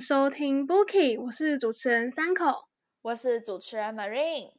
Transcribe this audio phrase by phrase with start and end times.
[0.00, 2.68] 收听 Bookie，我是主持人三口，
[3.02, 4.52] 我是主持人 Marine，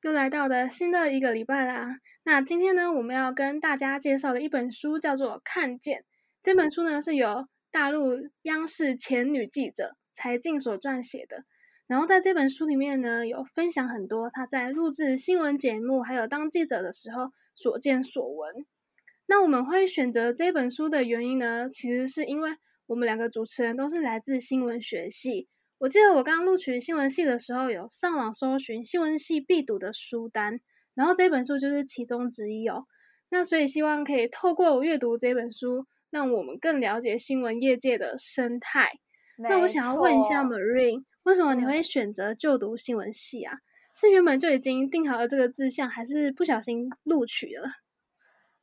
[0.00, 1.98] 又来到了新的一个礼拜啦。
[2.22, 6.00] 那今天呢，我们要跟大家介绍的一本书叫做《看见》。
[6.40, 11.44] 这本书呢，是由大陆央视前女记者柴静所撰写的。
[11.86, 18.64] 然后在这本书里面呢，有分享很多她在录制新闻节目还有当记者的时候所见所闻。
[19.26, 22.56] 那我们会选择这本书的原因呢，其实是因为。
[22.90, 25.46] 我们两个主持人都是来自新闻学系。
[25.78, 30.58] 我记得我刚录取新闻系的时候，有上网搜寻新闻系必读的书单，
[30.96, 32.88] 然后这本书就是其中之一哦。
[33.28, 38.90] 那所以希望可以透过阅读这本书，让我们更了解新闻业界的生态。
[39.38, 43.58] 那我想要问一下 Marine，为什么你会选择就读新闻系啊？
[43.94, 47.70] 是原本就已经定好了这个志向，还是不小心录取了？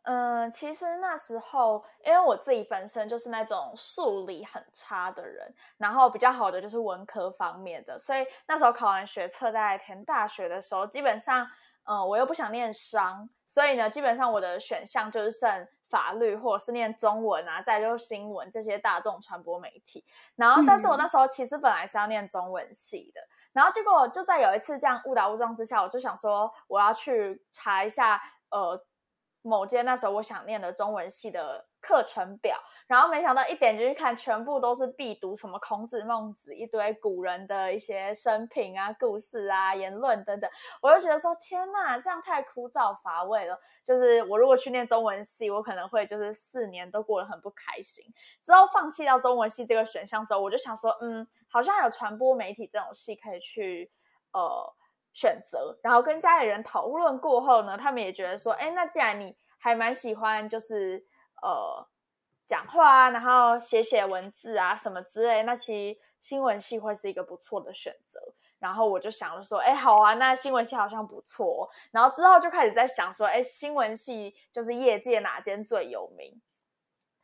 [0.09, 11.45] 嗯，其实那时候，因为我自己本身就是那种数理很差的人，然后比较好的就是文科方面的，所以那时候考完学测在填大学的时候，基本上，
[11.83, 20.05] 嗯，我又不想念商，所以呢，基本上我的选项就是剩法律或者是念中文啊，再就是新闻这些大众传播媒体。
[20.37, 23.19] 然后，但是我那时候其实本来是要念中文系的，
[23.51, 28.81] 然后结果就在有一次这样误打误撞之下，我就想说我要去查一下，呃。
[29.47, 40.49] 某间那时候我想念的中文系的课程表，然后没想到一点进去看，全部都是必读，什么孔子、孟子，一堆古人的一些生平啊、故事啊、言论等等，
[40.81, 43.57] 我就觉得说天呐，这样太枯燥乏味了。
[43.83, 48.03] 就是我如果去念中文系，我可能会就是四年都过得很不开心。
[48.43, 53.91] 之后放弃掉中文系这个选项之后，我就想说，嗯，好像有传播媒体这种系可以去
[54.33, 54.73] 呃。
[55.17, 61.03] 选择，然后跟家里人讨论过后呢，他们也觉得说，哎，那既然你还蛮喜欢，就是
[61.41, 61.87] 呃
[62.45, 68.19] 讲话啊，然后写写文字啊什么之类，那其实新闻系会是一个不错的选择。
[68.59, 71.67] 然后我就想了说，哎，好啊，那新闻系好像不错。
[71.91, 76.39] 然后之后就开始在想说，哎，新闻系就是业界哪间最有名？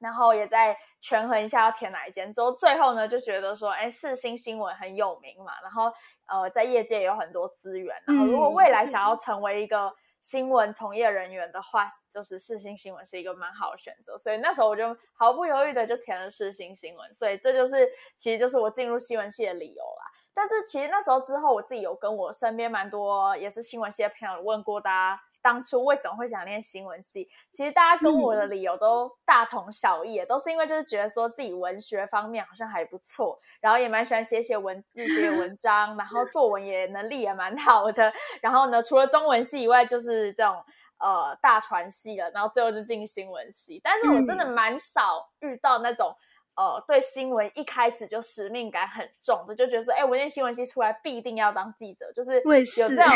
[0.03, 5.85] 然后也在权衡一下要填哪一间，之后最后呢就觉得说，哎，四星新闻很有名嘛，然后
[6.27, 20.03] 呃在业界有很多资源，然后如果未来想要成为一个新闻从业人员的话，就是四星新闻是一个蛮好的选择，所以那时候我就毫不犹豫的就填了四星新闻，所以这就是其实就是我进入新闻系的理由啦。
[20.33, 25.21] 但是其实那时候之后，我自己有跟我身边蛮多也是新闻系的朋友问过大家。
[25.43, 27.29] 当初为什么会想念新闻系？
[27.51, 38.11] 其实大家跟我的理由都大同小异，都是因为就是觉得说自己文学方面好像还不错，然后也蛮喜欢写写文字、 写文章，然后作文也能力也蛮好的。
[38.41, 40.55] 然后呢，除了中文系以外，就是这种
[40.99, 42.31] 呃大传系了。
[42.31, 43.81] 然后最后就进新闻系。
[43.83, 46.15] 但是我真的蛮少遇到那种
[46.55, 53.11] 呃对新闻一开始就使命感很重的，就觉得说，哎，我念新闻系出来必定要当记者，就是有这种。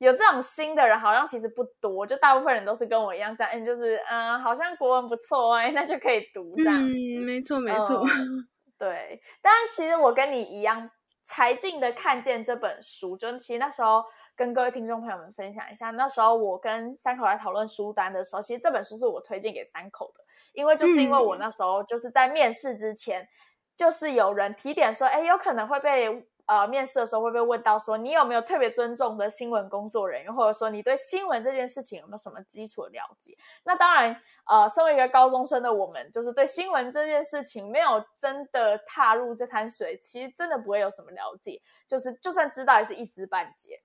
[0.00, 6.74] 有这种新的人，好像其实不多，就大部分人都是跟我一样这样，嗯，就是嗯，好像国文不错哎，那就可以读这样。
[6.80, 8.02] 嗯，没错没错。
[8.80, 10.90] 对，但其实我跟你一样，
[11.22, 14.02] 才进的看见这本书，就其实那时候
[14.40, 20.24] 跟各位听众朋友们分享一下，那时候我跟三口来讨论书单的时候，其实这本书是我推荐给三口的，
[20.54, 23.28] 因为就是因为我那时候就是在面试之前，
[23.76, 26.26] 就是有人提点说，哎，有可能会被。
[26.46, 33.36] 呃，面试的时候会被问到说，你有没有特别尊重的新闻工作人员，或者说你对新闻这件事情有没有什么基础的了解？
[33.62, 43.80] 那当然，呃，身为一个高中生的我们，就是对新闻这件事情没有真的踏入这滩水，其实真的不会有什么了解，就是就算知道也是一知半解。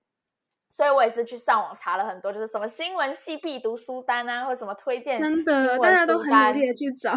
[0.75, 7.16] 所以我也是去上网查了很多，就是什么新闻系必读书单啊，或者什么推荐真的大家都很努力的去找。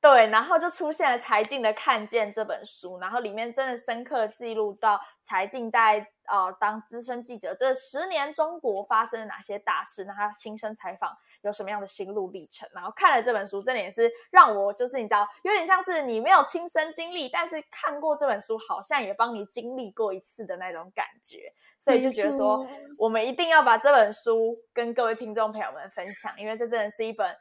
[0.00, 22.66] 对，然后就出现了柴静的《看见》这本书，然后里面真的深刻记录到柴静在呃当资深记者这十年中国发生了哪些大事，那他亲身采访有什么样的心路历程，然后看了这本书，真的也是让我就是你知道，有点像是你没有亲身经历，但是看过这本书，好像也帮你经历过一次的那种感觉，所以就觉得说，
[22.96, 27.36] 我们一定要把这本书跟各位听众朋友们分享，因为这真的是一本。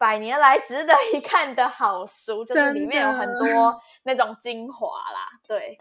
[0.00, 5.28] 百年来值得一看的好书，就是里面有很多 那种精华啦。
[5.46, 5.76] 对，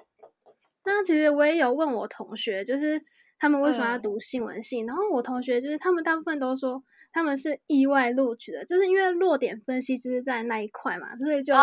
[0.84, 3.02] 那其实我也有问我同学，就是
[3.40, 6.84] 他们为什么要读新闻系，然后我同学就是他们大部分都说
[7.14, 11.54] 他们是意外录取的，就是因为落点分析就是在那一块嘛，所以就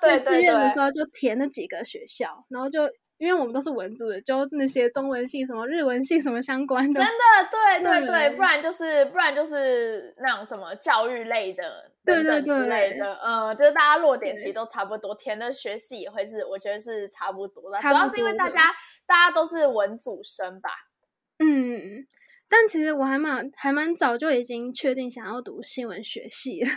[0.00, 2.80] 在志愿的时候就填了几个学校，然后就
[3.18, 7.00] 因为我们都是文组的，就那些中文系、什么日文系什么相关的。
[7.00, 18.72] 真的，对对对对，不然就是不然就是那种什么教育类的对等等对之类对的，呃，就是大家落点其实都差不多，填的学系也会是，我觉得是差不多的，主要是因为大家
[19.06, 20.70] 大家都是文组生吧。
[21.38, 22.06] 嗯，
[22.48, 26.68] 但其实我还蛮还蛮早就已经确定想要读新闻学系了，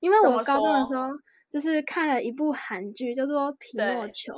[0.00, 1.08] 因为我高中的时候
[1.50, 4.32] 就是看了一部韩剧叫做《匹诺对丘》，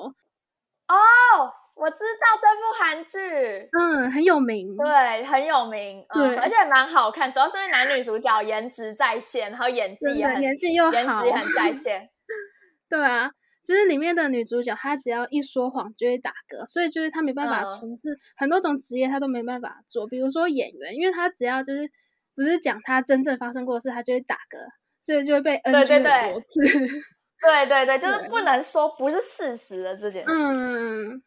[0.91, 1.47] 哦，
[1.77, 4.77] 我知道这部韩剧，嗯，很有名。
[4.77, 12.11] 对，很有名，嗯，对而且蛮好看，主要是因为男女主角颜值在线，然后演技也很演技又颜好值很在线。
[12.91, 13.31] 对啊，
[13.65, 20.09] 就是里面的女主角，她只要一说谎就会打嗝，所以就是她没办法嗯从事很多种职业，她都没办法做。
[20.09, 21.89] 比如说演员，因为她只要就是
[22.35, 24.67] 不是讲她真正发生过的事，她就会打嗝，
[25.05, 25.87] 所以就会被很多次。
[25.87, 27.03] 对对对，
[27.99, 31.15] 就是不能说不是事实的这件事情。
[31.15, 31.23] 嗯，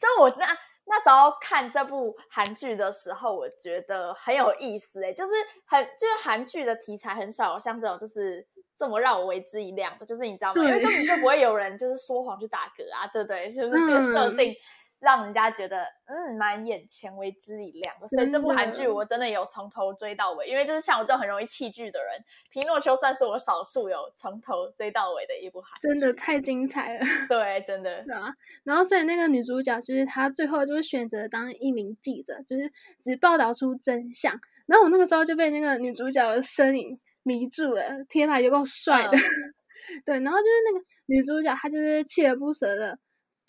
[0.00, 0.46] 就我那
[0.86, 5.32] 那时候看这部韩剧的时候，我觉得很有意思诶，就是
[5.66, 8.46] 很就是韩剧的题材很少有像这种就是
[8.76, 10.62] 这么让我为之一亮的，就是你知道吗？
[10.62, 13.50] 因为根本就不会有人就是说谎去打嗝啊，对不对？
[13.52, 14.54] 就是这个设嗯定。
[15.00, 22.20] 让人家觉得嗯蛮眼前为之一亮的，所以这部韩剧我真的有从头追到尾，因为就是像我这种很容易弃剧的人，
[22.52, 27.04] 《皮诺丘》算是我少数有从头追到尾的一部韩剧，真的太精彩了。
[27.28, 32.70] 对，真的是啊，然后所以那个女主角就是她最后就是选择当一名记者，就是
[33.02, 34.40] 只报道出真相。
[34.66, 39.16] 然后我那个时候就被那个女主角的身影迷住了，天呐，有够帅的。
[39.16, 39.18] 嗯
[40.04, 42.98] 对，然后就是那个女主角，她就是锲而不舍的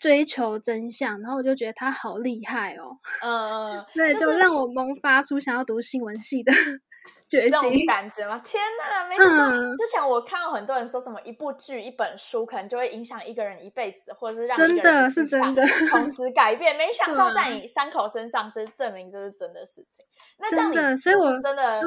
[0.02, 2.98] 追求真相，然后我就觉得他好厉害哦。
[3.22, 6.52] 嗯嗯， 对，就就是让我萌发出想要读新闻系的
[7.30, 7.86] 决心。
[7.86, 8.36] 感觉吗？
[8.44, 16.76] 天哪，没想到、嗯之前我看到很多人说什么一部剧、一本书可能就会影响一个人一辈子，或者是让真的是真的 从此改变。
[16.76, 20.04] 没想到在你三口身上，这证明这是真的事情。
[20.40, 21.86] 那这样你所以就是我真的，嗯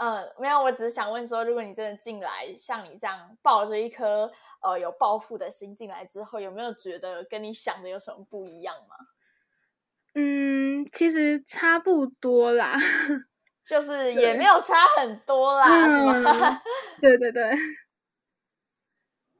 [0.00, 4.32] 呃，没有，我只是想问说，如果你真的进来，像你这样抱着一颗
[4.62, 8.96] 呃有抱负的心进来之后，有没有觉得跟你想的有什么不一样吗？
[10.14, 12.78] 嗯，其实差不多啦。
[13.62, 16.48] 就是也没有差很多啦，是吗？
[16.48, 16.60] 嗯
[17.02, 17.52] 对对对，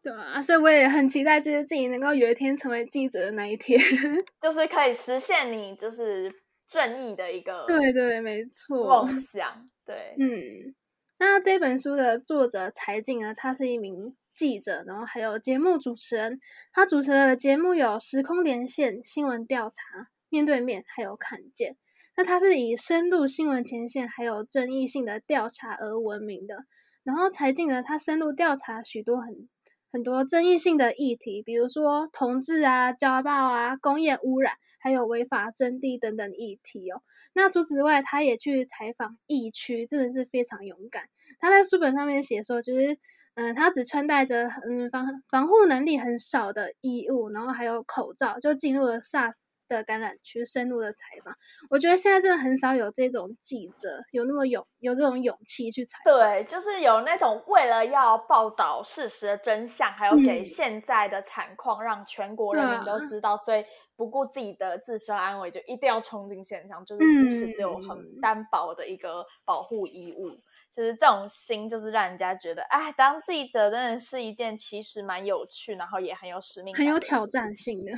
[0.03, 3.81] 对啊，所以我也很期待，就是自己能够有一天成为记者的那一天。
[4.43, 6.31] 就是可以实现你就是
[6.67, 9.13] 正义的一个对对，没错梦。
[9.13, 9.71] 想。
[9.91, 10.75] 对，嗯，
[11.19, 16.41] 那这本书的作者柴静呢，他是一名记者，然后还有节目主持人。
[16.73, 21.77] 他主持的节目有《时空连线》、新闻调查、面对面，还有看见。
[22.17, 26.65] 那他是以深入新闻前线还有争议性的调查而闻名的。
[27.03, 29.49] 然后柴静呢，他深入调查许多很
[29.91, 37.03] 很多争议性的议题，比如说同志啊、家暴啊、工业污染，还有违法征地等等议题哦。
[37.33, 41.05] 那除此之外，他也去采访疫区，真的是非常勇敢。
[41.39, 42.99] 他在书本上面写说，就是
[43.35, 49.35] 嗯，他只穿戴着嗯防防护能力很少的衣物，然后还有口罩，就进入了 SARS
[49.77, 51.35] 的感染区，深入的采访。
[51.71, 56.15] 我觉得现在真的很少有这种记者有那么勇有这种勇气去采访。
[56.15, 63.65] 对，就是有那种为了要报道事实的真相，还有给嗯现在的惨况让全国人民都知道，所以
[63.97, 70.37] 不顾自己的自身安危，就一定要冲进现场，就是即使只有很嗯单薄的一个保护衣物。
[70.73, 77.91] 就是这种心，就是让人家觉得，哎，当记者真的是一件其实蛮有趣，然后也很有使命感，很有挑战性的。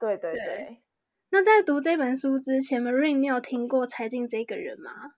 [0.00, 0.82] 对对 对对，
[1.34, 5.14] 那在读这本书之前，Marine，你有听过柴静这个人吗？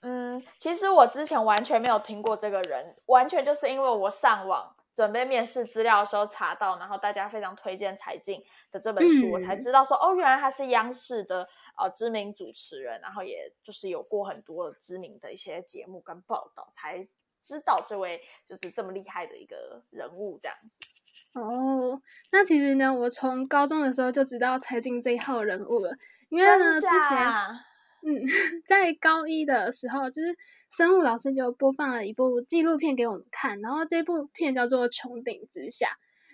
[0.00, 11.46] 嗯，其实我之前完全没有听过这个人，完全就是因为我上网准备面试资料的时候查到，然后大家非常推荐柴静的这本书，嗯我才知道说，哦，原来他是央视的
[11.78, 17.06] 呃知名主持人，然后也就是有过很多知名的一些节目跟报道，才
[17.40, 21.01] 知道这位就是这么厉害的一个人物这样子。
[21.34, 25.96] 哦，那其实呢，我从高中的时候就知道柴静这一号人物了，
[26.28, 27.60] 因为呢，之前假？
[28.04, 28.20] 嗯，
[28.66, 30.36] 在高一的时候，就是
[30.70, 35.86] 生物老师就播放了一部纪录片给我们看，然后这部片叫做《穹顶之下》。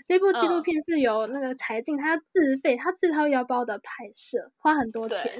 [0.06, 5.30] 这部纪录嗯片是由那个柴静他自费，他自掏腰包的拍摄，花很多钱。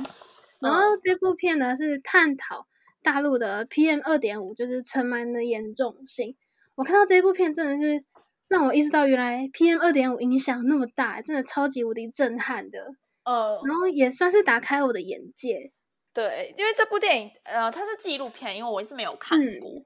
[0.61, 2.67] 然后这部片呢是探讨
[3.03, 6.37] 大陆的 PM 二点五，就是尘螨的严重性。
[6.75, 8.05] 我看到这部片真的是
[8.49, 12.95] 让我意识到，原来 PM 二点五影响那么大，真的超级无敌震撼的。
[13.25, 15.73] 呃，然后也算是打开我的眼界。
[16.15, 19.85] 对，因为这部电影呃它是纪录片，因为我是没有看嗯过。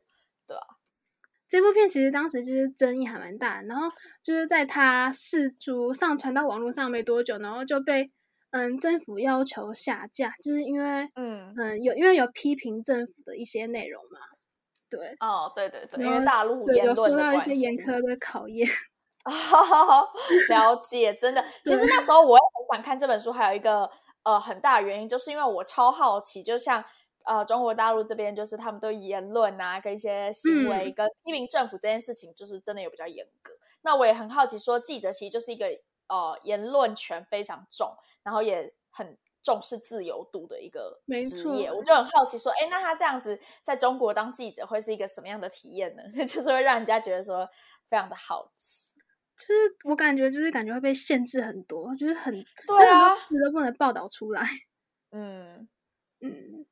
[1.48, 3.90] 这部片其实当时就是争议还蛮大，然后
[4.22, 8.10] 就是在他试出上传到网络上没多久，然后就被
[8.50, 14.20] 嗯政府要求下架，就是因为嗯嗯有因为有批评政府的一些内容嘛，
[14.92, 18.68] 对，哦对对对，因为大陆言论的一些严苛的考验。
[20.50, 23.90] 了解，真的，其实那时候我也很想看这本书，还有一个
[24.24, 26.84] 呃很大的原因，就是因为我超好奇，就像。
[27.24, 33.52] 呃，中国大陆这边就是他们对言论啊，跟一些行为跟批评政府这件事情，就是真的有比较严格。
[33.82, 35.66] 那我也很好奇，说记者其实就是一个
[36.08, 41.72] 呃言论权非常重，然后也很重视自由度的一个职业。
[41.72, 46.02] 我就很好奇，说，哎，那他这样子在中国当记者会是一个什么样的体验呢？
[46.24, 47.48] 就是会让人家觉得说
[47.88, 48.94] 非常的好奇。
[49.38, 49.52] 就是
[49.84, 52.32] 我感觉，就是感觉会被限制很多，就是很
[52.66, 54.46] 对啊，词都不能报道出来。
[55.10, 55.68] 嗯
[56.20, 56.64] 嗯。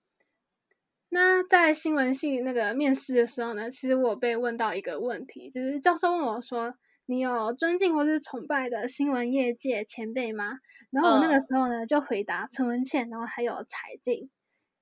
[1.13, 6.75] 那在新闻系那个面试的时候呢，其实我被问到一个问题，就是教授问我说
[7.11, 10.61] ：“你有尊敬或是崇拜的新闻业界前辈吗？”
[10.93, 14.31] 然后我那个时候呢就回答陈文茜，然后还有柴静。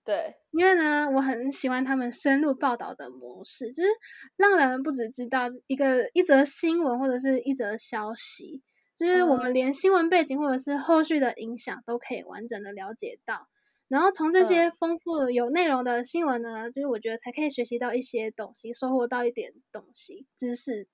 [0.04, 3.88] 对，因为呢我很喜欢他们深入报道的模式，就是
[4.36, 8.62] 让人不只知道一个一则新闻或者是一则消息，
[8.96, 13.48] 就是我们连新闻背景或者是后续的影响都可以完整的了解到。
[13.88, 20.88] 然后从这些丰富的有内容的新闻呢，就是我觉得才可以学习到一些东西，收获到一点东西知识。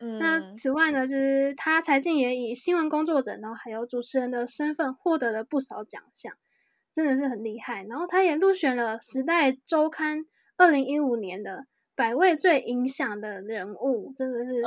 [0.00, 6.32] 嗯，那此外呢，就是他柴静也以新闻工作者，然后还有主持人的身份获得了不少奖项，
[6.92, 7.84] 真的是很厉害。
[7.84, 10.18] 然后他也入选了《时代周刊》
[10.56, 14.62] 二零一五年的百位最影响的人物，真的是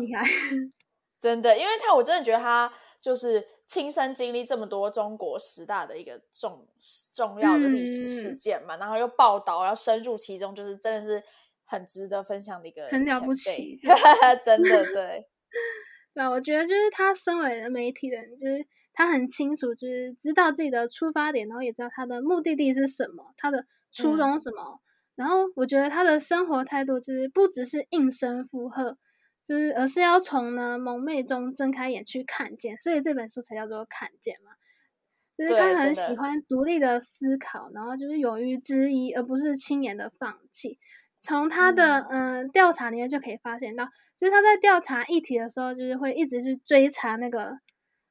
[0.00, 0.26] 厉害。
[1.20, 3.46] 真的，因为他我真的觉得他就是。
[3.64, 6.68] 亲身经历这么多中国十大的一个重
[7.10, 11.22] 重要的历史事件嘛，然后又报道，然后深入其中，就是真的是
[11.64, 13.80] 很值得分享的一个很了不起，
[14.44, 15.26] 真的对。
[16.14, 24.80] 对，我觉得就是他身为媒体人，就是他很清楚，就是知道自己的出发点，然后也知道他的目的地是什么，他的初衷什么。
[25.14, 28.98] 然后我觉得他的生活态度就是不只是应声附和。
[29.44, 34.52] 就是，而是要从呢蒙昧中睁开眼去看见，所以这本书才叫做看见嘛。
[35.36, 40.78] 就是他很喜欢独立的思考，然后就是勇于质疑，而不是轻言的放弃。
[41.22, 43.86] 从他的嗯调查里面就可以发现到，
[44.18, 47.58] 就是他在调查议题的时候，就是会一直去追查那个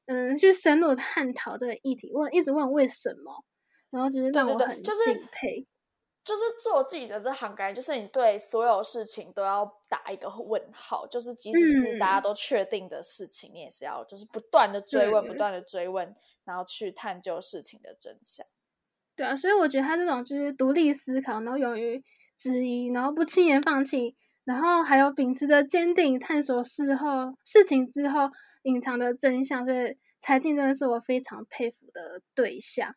[0.07, 3.45] 嗯去深入探讨这个议题，问一直问为什么，
[3.91, 4.93] 然后就是让我很敬
[5.31, 5.67] 佩。
[6.23, 16.15] 就是做记者这行，感觉就是你对所有事情都要打一个问号，就是即使是大家都确定的事情，你也是要就是不断的追问，不断的追问，
[16.45, 18.45] 然后去探究事情的真相。
[19.15, 22.03] 对啊，所以我觉得他这种就是独立思考，然后勇于
[22.41, 28.31] 质疑，然后不轻言放弃，然后还有秉持着坚定探索事后事情之后
[28.63, 32.95] 隐藏的真相，所以柴静真的是我非常佩服的对象。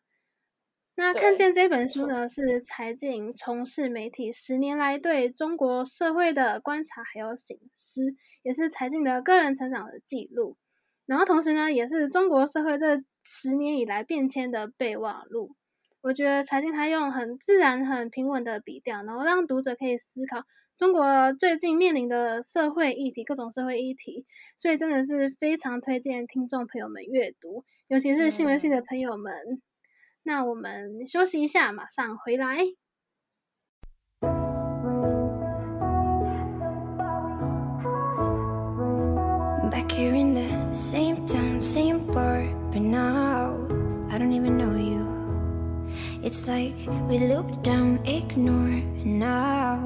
[0.95, 10.57] 那看见这本书呢，是柴静从事媒体十年来对中国社会的观察还有醒思，也是柴静的个人成长的记录。
[11.05, 15.55] 然后同时呢，也是中国社会这十年以来变迁的备忘录。
[16.05, 20.43] 我觉得柴静他用很自然、很平稳的笔调，然后让读者可以思考
[20.77, 24.23] 中国最近面临的社会议题、各种社会议题，
[24.55, 29.33] 所以真的是非常推荐听众朋友们阅读，尤其是新闻系的朋友们。
[30.21, 32.59] 那我们休息一下，马上回来。
[39.71, 43.55] Back here in the same time, same bar, but now
[44.11, 44.94] I don't even know you.
[46.25, 46.73] It's like
[47.07, 49.77] we look down, ignore, and now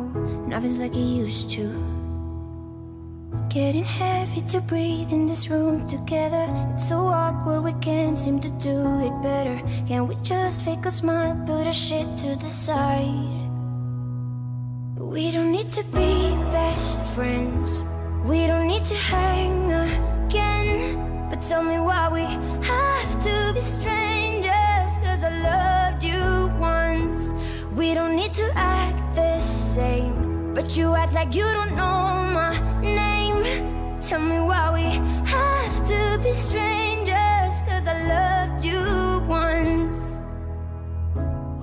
[0.48, 1.68] nothing's like it used to.
[3.50, 6.48] Getting heavy to breathe in this room together.
[6.74, 9.62] It's so awkward, we can't seem to do it better.
[9.86, 13.36] Can we just fake a smile, put our shit to the side?
[14.98, 17.84] We don't need to be best friends.
[18.24, 21.28] We don't need to hang again.
[21.30, 22.24] But tell me why we
[22.66, 24.90] have to be strangers.
[25.04, 25.69] Cause I once.
[27.80, 30.54] We don't need to act the same.
[30.54, 34.02] But you act like you don't know my name.
[34.02, 34.84] Tell me why we
[35.24, 40.20] have to be strangers Cause I loved you once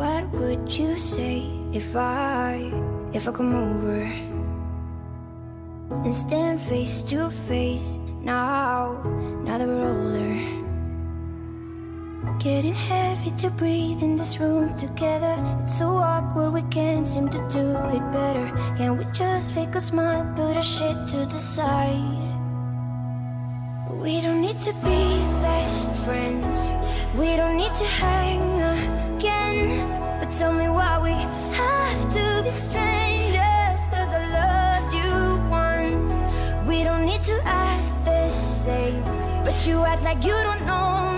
[0.00, 2.72] What would you say if I,
[3.12, 4.00] if I come over
[6.02, 9.02] And stand face to face now,
[9.44, 10.65] now that we're older
[12.38, 15.36] getting heavy to breathe in this room together.
[15.62, 18.46] It's so awkward, we can't seem to do it better.
[18.76, 22.26] Can we just fake a smile, put our shit to the side?
[23.90, 25.02] We don't need to be
[25.42, 26.72] best friends.
[27.16, 28.40] We don't need to hang
[29.16, 29.88] again.
[30.20, 31.10] But tell me why we
[31.56, 33.80] have to be strangers.
[33.90, 35.12] Cause I loved you
[35.50, 36.68] once.
[36.68, 39.02] We don't need to act the same.
[39.44, 41.15] But you act like you don't know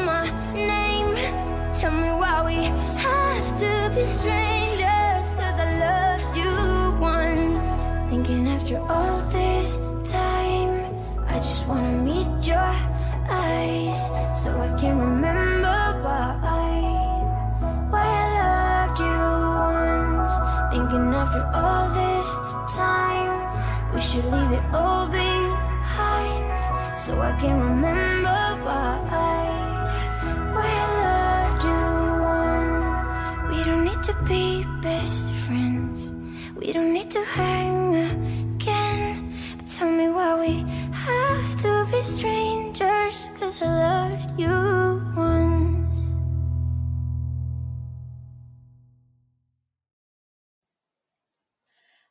[2.49, 2.65] we
[3.05, 5.27] have to be strangers.
[5.41, 6.55] Cause I loved you
[6.99, 7.79] once.
[8.11, 9.77] Thinking after all this
[10.11, 10.73] time,
[11.29, 12.73] I just wanna meet your
[13.45, 13.99] eyes.
[14.41, 16.33] So I can remember why.
[17.93, 19.21] Why I loved you
[19.77, 20.31] once.
[20.73, 22.27] Thinking after all this
[22.83, 23.33] time,
[23.93, 26.47] we should leave it all behind.
[26.97, 28.08] So I can remember
[34.29, 36.13] be best friends.
[36.55, 39.33] We don't need to hang again.
[39.57, 43.31] But tell me why we have to be strangers.
[43.41, 45.49] Cause I loved you once.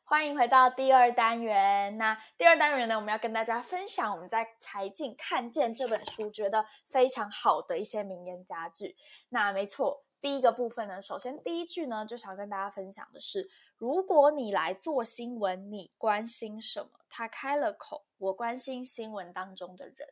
[0.02, 1.96] 欢迎回到第二单元。
[1.98, 8.96] 那第二单元呢，我们要跟大家分享我们在柴静看见这本书觉得非常好的一些名言佳句。
[9.28, 16.90] 那没错，第一个部分呢，首先第一句呢，就想跟大家分享的是：如果你来做新闻，你关心什么？
[17.08, 20.08] 他开了口，我关心新闻当中的人。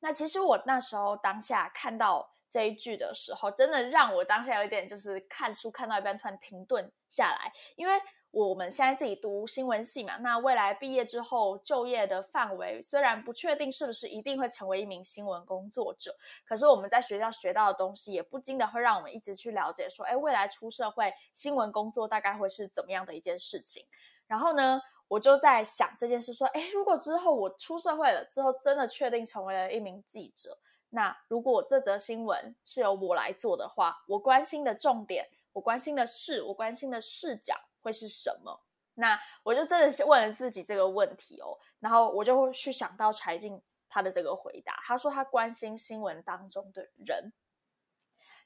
[0.00, 8.00] 那其实我那时候当下看到这一句的时候，真的让我当下有一点就是看书看到一半突然停顿下来，因为。
[8.32, 16.14] 我们现在自己读新闻系嘛，那未来毕业之后就业的范围虽然不确定是不是一定会成为一名新闻工作者，
[16.46, 23.84] 可是我们在学校学到的东西也不禁的会让我们一直去了解说，哎，未来出社会新闻工作大概会是怎么样的一件事情。
[24.28, 30.56] 然后呢，我就在想这件事，说，哎，如果之后我出社会了之后，真的确定成为了一名记者，
[30.90, 37.56] 那如果这则新闻是由我来做的话，我关心的重点，我关心的事，我关心的视角。
[37.82, 38.60] 会是什么？
[38.94, 47.32] 那我就真的是问了自己这个问题哦，然后我就会去想到柴静他的这个回答，他说他关心新闻当中的人，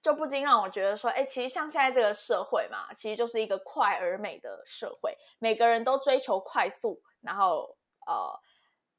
[0.01, 8.39] 就不禁让我觉得说，哎，其实像现在这个社会嘛，其实就是一个快而美的社会，每个人都追求快速，然后呃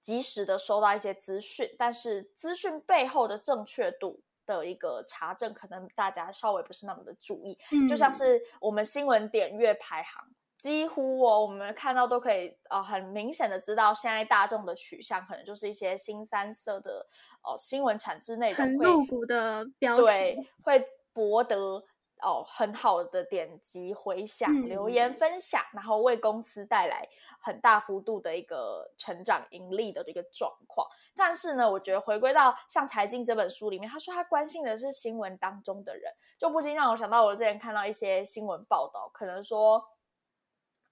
[0.01, 4.24] 及时的收到一些资讯，但是资讯背后的正确度。
[4.45, 10.23] 的一个查证，可能大家稍微不是那么的注意，就像是我们新闻点阅排行，
[10.57, 17.05] 几乎哦，我们看到都可以呃很明显的知道，现在大众的取向可能就是一些新三色的
[17.43, 21.83] 呃新闻产制内容，很露骨的标对，会博得。
[22.21, 27.07] 哦，很好的点击回响、留言分享，然后为公司带来
[27.41, 30.87] 很大幅度的一个成长、盈利的一个状况。
[31.13, 39.85] 但是呢，我觉得回归到像财经这本书里面，他说他关心的是新闻当中的人，就不禁让我想到我之前看到一些新闻报道，可能说，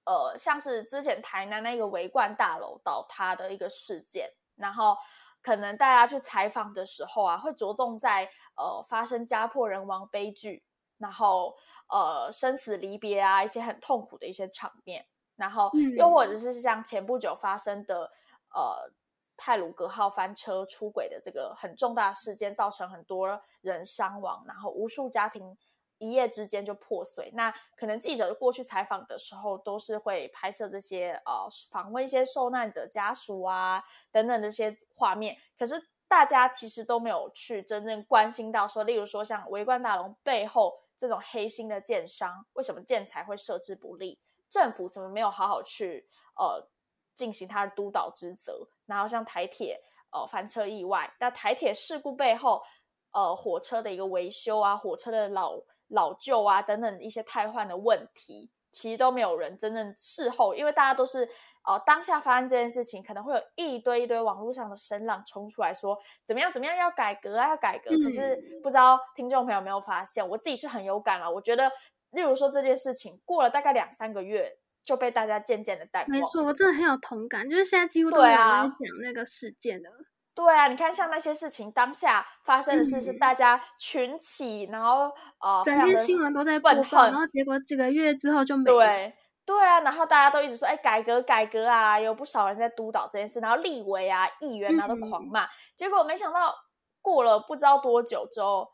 [0.03, 4.97] 呃，像是之前台南那个维冠大楼倒塌的一个事件，然后
[5.41, 10.63] 可能大家去采访的时候啊，会着重在呃发生家破人亡悲剧。
[11.03, 11.53] 然后，
[11.89, 15.05] 呃，生死离别啊，一些很痛苦的一些场面。
[15.35, 18.09] 然后，又或者是像前不久发生的，
[18.53, 18.89] 呃，
[19.35, 25.57] 泰鲁格号翻车出轨的这个很重大事件，造成很多人伤亡，然后无数家庭
[25.97, 27.31] 一夜之间就破碎。
[27.33, 35.35] 那可能记者过去采访的时候，都是会拍摄这些，呃，访问一些受难者家属啊等等这些画面。
[35.57, 40.82] 可是大家其实都没有去真正关心到，说，例如说像围观大龙背后。
[41.03, 44.17] 这种黑心的建商，为什么建材会设置不利？
[44.49, 46.65] 政府怎么没有好好去呃
[47.13, 48.65] 进行它的督导职责？
[48.85, 49.81] 然后像台铁
[50.13, 52.63] 呃翻车意外，那台铁事故背后
[53.11, 61.29] 呃火车的一个维修啊，火车的老老旧啊等等一些汰换的问题，其实都没有人真正事后，因为大家都是。
[61.63, 71.31] 哦，当下发生这件事情，可能会有一堆一堆网络上的声浪冲出来说怎么样怎么样要改革啊要改革，可是不知道听众朋友有没有发现，我自己是很有感了。
[71.31, 71.71] 我觉得，
[72.11, 76.11] 例如说这件事情过了大概两三个月就被大家渐渐的淡忘。
[76.11, 79.89] 没错，我真的很有同感，就是现在几乎都有人讲那个事件了。
[80.35, 89.13] 对啊，你看像那些事情当下发生的事是大家群起，然后呃，整天新闻都在播放，然后结果几个月之后就没对。
[89.45, 96.55] 对啊，然后大家都一直说，哎，改革改革啊，有不少人在督导这件事，然后立委啊、议员啊都狂骂，结果没想到
[97.01, 98.71] 过了不知道多久之后，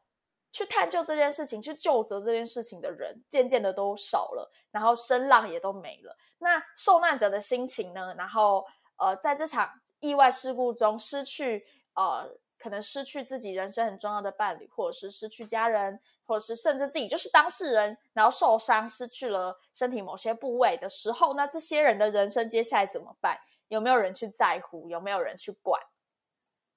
[0.52, 6.16] 去探究这件事情、去就责这件事情的人，渐渐的都少了，然后声浪也都没了。
[6.38, 8.14] 那受难者的心情呢？
[8.16, 8.66] 然后
[8.98, 23.40] 呃，在这场意外事故中失去呃，可能失去自己人生很重要的伴侣，或者是失去家人，或者是甚至自己就是当事人，然后受伤失去了身体某些部位的时候，那这些人的人生接下来怎么办？
[23.70, 24.90] 有没有人去在乎？
[24.90, 25.82] 有没有人去管？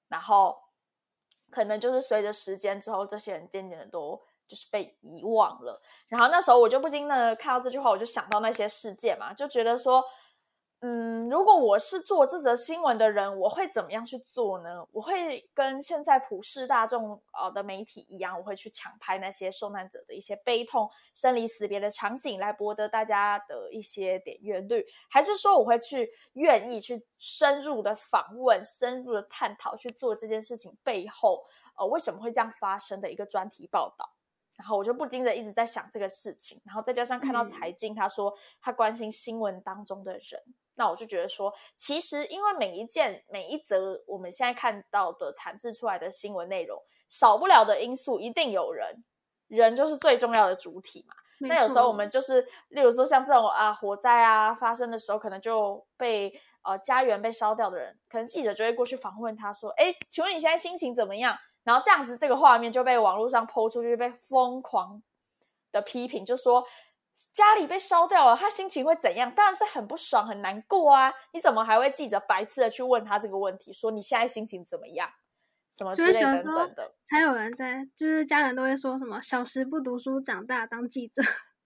[0.07, 0.63] 然后。
[1.51, 5.79] 可能就是随着时间之后，这些人渐渐的都就是被遗忘了。
[6.07, 10.03] 然后那时候我就不禁的看到这句话，我就想到那些事件嘛，就觉得说。
[10.85, 14.85] 嗯，如果我是做这则新闻的人，我会怎么样去做呢？
[14.91, 31.45] 我会跟现在普世大众呃的媒体一样，我会去抢拍那些受难者的一些悲痛、生离死别的场景，来博得大家的一些点阅率，还是说我会去愿意去深入的访问、深入的探讨，去做这件事情背后
[31.77, 34.09] 呃为什么会这样发生的一个专题报道？
[34.57, 40.43] 然后我就不禁的一直在想这个事情，然后再加上看到财经他说他关心新闻当中的人。
[40.75, 49.03] 那我就觉得说，其实因为每一件、每一则我们现在看到的产制出来的新闻内容，少不了的因素一定有人，
[49.47, 51.13] 人就是最重要的主体嘛。
[51.47, 56.33] 那有时候我们就是，例如说像这种啊火灾啊发生的时候，可能就被
[56.63, 65.03] 呃家园被烧掉的人，可能记者就会过去访问他说：“哎，请问你现在心情怎么样？”然后这样子这个画面就被网络上抛出去，被疯狂
[65.71, 66.65] 的批评，就说。
[67.33, 69.33] 家里被烧掉了，他心情会怎样？
[69.33, 71.13] 当然是很不爽、很难过啊！
[71.31, 75.09] 你怎么还会记者白痴的去问他这个问题，说你现在心情怎么样？
[75.71, 81.23] 什么之类等等的，才有人在，就是家人都会说什么“小时不读书，长大当记者”。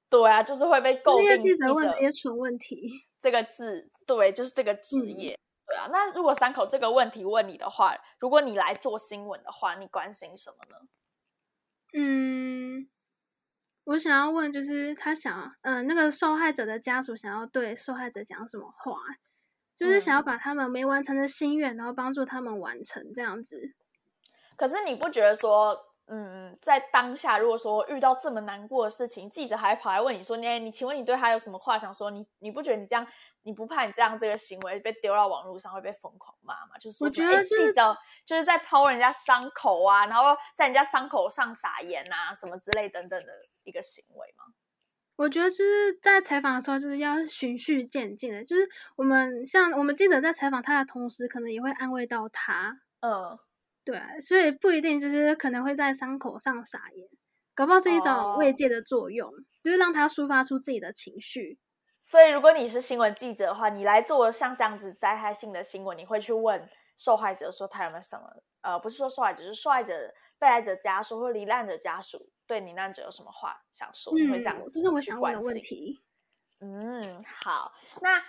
[0.10, 3.06] 对啊，就是会被诟病记者问这些蠢问题。
[3.20, 5.38] 这个字，对，就是这个职业。
[5.68, 10.88] 对啊，那如果三口这个问题问你的话，如果你来做新闻的话，你关心什么呢？
[11.94, 12.47] 嗯。
[13.88, 19.00] 我想要问，就是他想，嗯，那个受害者的家属想要对受害者讲什么话？
[19.76, 23.74] 就是想要把他们没完成的心愿，然后帮助他们完成这样子。
[24.58, 25.87] 可是你不觉得说？
[26.10, 32.10] 嗯，在当下，如果说遇到这么难过的事情，记者还跑来问你说：“你，你，请问你对他有什么话想说？
[32.10, 33.06] 你，你不觉得你这样，
[33.44, 43.34] 你不怕你这样这个行为被丢到网络上会被疯狂骂吗？”就是我觉得记者就是在抛人家伤口啊，然后在人家伤口上撒盐啊，什么之类等等的
[43.66, 44.46] 一个行为吗？
[45.18, 53.38] 我觉得就是在采访的时候，就是要循序渐进的，就是我们像我们记者在采访他的同时，可能也会安慰到他，嗯。
[53.88, 57.08] 对，所以不一定就是可能会在伤口上撒盐，
[57.56, 59.32] 搞不好是一种慰藉的作用，
[59.64, 61.58] 就是让他抒发出自己的情绪。
[62.02, 68.44] 所以，如果你是新闻记者的话，你来做像这样子灾害性的新闻，你会去问受害者说他有没有什么？
[68.60, 74.14] 呃，不是说受害者，是受害者被害者家属或罹难者家属对罹难者有什么话想说？
[74.14, 74.62] 你会这样？
[74.70, 76.02] 这是我想问的问题。
[76.60, 77.72] 嗯，好。
[78.02, 78.22] 那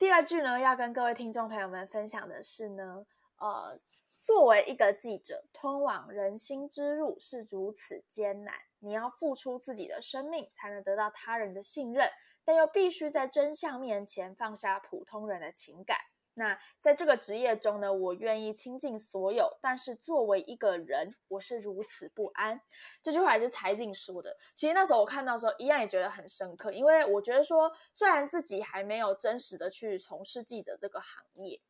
[0.00, 3.06] 第二句呢，要跟各位听众朋友们分享的是呢，
[3.38, 3.78] 呃。
[4.26, 8.56] 作为一个记者，通往人心之路是如此艰难。
[8.80, 12.10] 你要付出自己的生命，才能得到他人的信任，
[12.44, 15.96] 但又必须在真相面前放下普通人的情感。
[16.34, 22.60] 那在这个职业中呢，我愿意倾尽所有，但是作为一个人，我是如此不安。
[23.00, 24.36] 这句话还是柴静说的。
[24.56, 31.60] 其实那时候我看到的时候，一样也觉得很深刻，因为我觉得说，虽然自己还没有真实的去从事记者这个行业。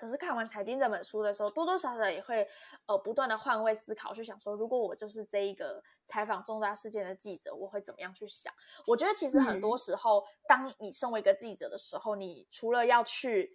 [0.00, 2.48] 可是看完《财经》这本书的时候，多多少少也会
[2.86, 8.50] 呃不断的换位思考，去想说，如果我就是这一个采访重大事件的记者，我会怎么样去想？
[8.86, 13.54] 我觉得其实很多时候，当你身为一个记者的时候，你除了要去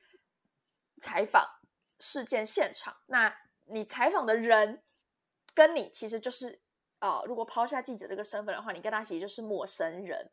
[1.01, 1.43] 采访
[1.99, 4.83] 事件现场，那你采访的人
[5.55, 6.61] 跟你其实就是
[6.99, 10.29] 呃，如果抛下记者这个身份的话，你跟他其实就是陌生人。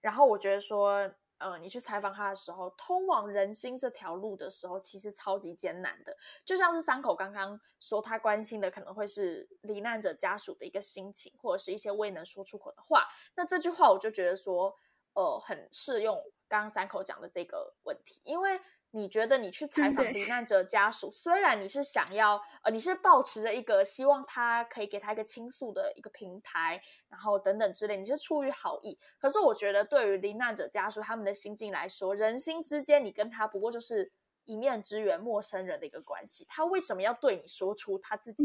[0.00, 1.12] 然后我觉得说。
[1.42, 6.16] 呃，你去采访他的时候，通往人心这条路的时候，其实超级艰难的。
[6.44, 13.06] 就像是三口刚刚说，他关心的可能会是罹难者家属的一个心情，或者是一些未能说出口的话。
[13.34, 14.74] 那这句话，我就觉得说，
[15.14, 16.16] 呃，很适用
[16.48, 18.60] 刚刚三口讲的这个问题，因为。
[18.94, 26.78] 你觉得你去采访罹难者家属，虽然你是想要，呃，你是抱持着一个希望他可以给他一个倾诉的一个平台，
[27.08, 28.98] 然后等等之类，你是出于好意。
[29.18, 34.12] 可是我觉得，对于罹难者家属他们的心境来说，人心之间，你跟他不过就是
[34.44, 36.44] 一面之缘，陌生人的一个关系。
[36.46, 38.44] 他为什么要对你说出他自己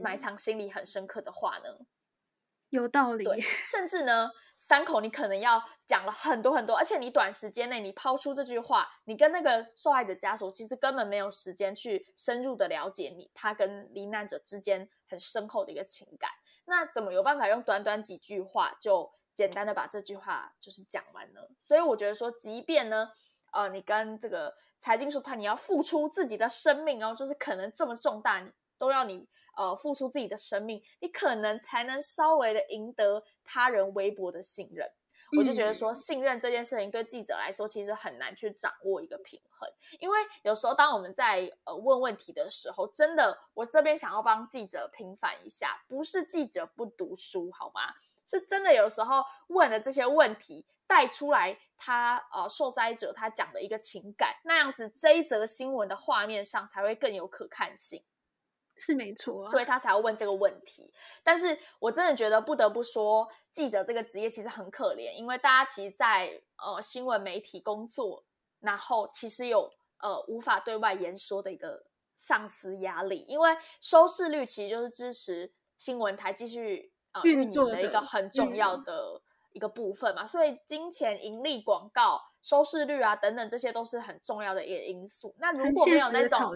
[0.00, 1.76] 埋藏心里很深刻的话呢？
[2.70, 3.26] 有道理。
[3.66, 4.30] 甚至呢。
[4.64, 16.30] 三口，你可能要讲了很多很多，而且你短时间内你抛出这句话，你跟那个受害者家属其实根本没有时间去深入的了解你他跟罹难者之间很深厚的一个情感。
[16.64, 21.40] 那怎么有办法用短短几句话就简单的把这句话就是讲完呢？
[21.66, 23.10] 所以我觉得说，即便呢，
[23.52, 34.90] 呃，你跟这个财经书他你要付出自己的生命哦，就是可能这么重大，你都要你呃付出自己的生命，你可能才能稍微的赢得他人微薄的信任。
[35.38, 39.66] 我就觉得说，信任这件事情对记者来说，其实很难去掌握一个平衡，
[39.98, 47.94] 因为有时候当我们在呃问问题的时候，真的，我这边想要帮记者平反一下，不是记者不读书好吗？
[48.26, 58.04] 是真的有时候问的这些问题带出来，他呃受灾者他讲的一个情感，那样子这一则新闻的画面上才会更有可看性。
[58.84, 60.92] 是没错，所以他才要问这个问题。
[61.22, 68.24] 但是我真的觉得不得不说，记者这个职业其实很可怜，因为大家其实，在呃新闻媒体工作，
[68.58, 71.84] 然后其实有呃无法对外言说的一个
[72.16, 80.26] 上司压力，因为收视率其实就是支持新闻台继续呃运作的一个很重要的一个部分嘛。
[80.26, 85.32] 所以金钱、盈利、广告、收视率啊等等，这些都是很重要的一个因素。
[85.38, 86.52] 那如果没有那种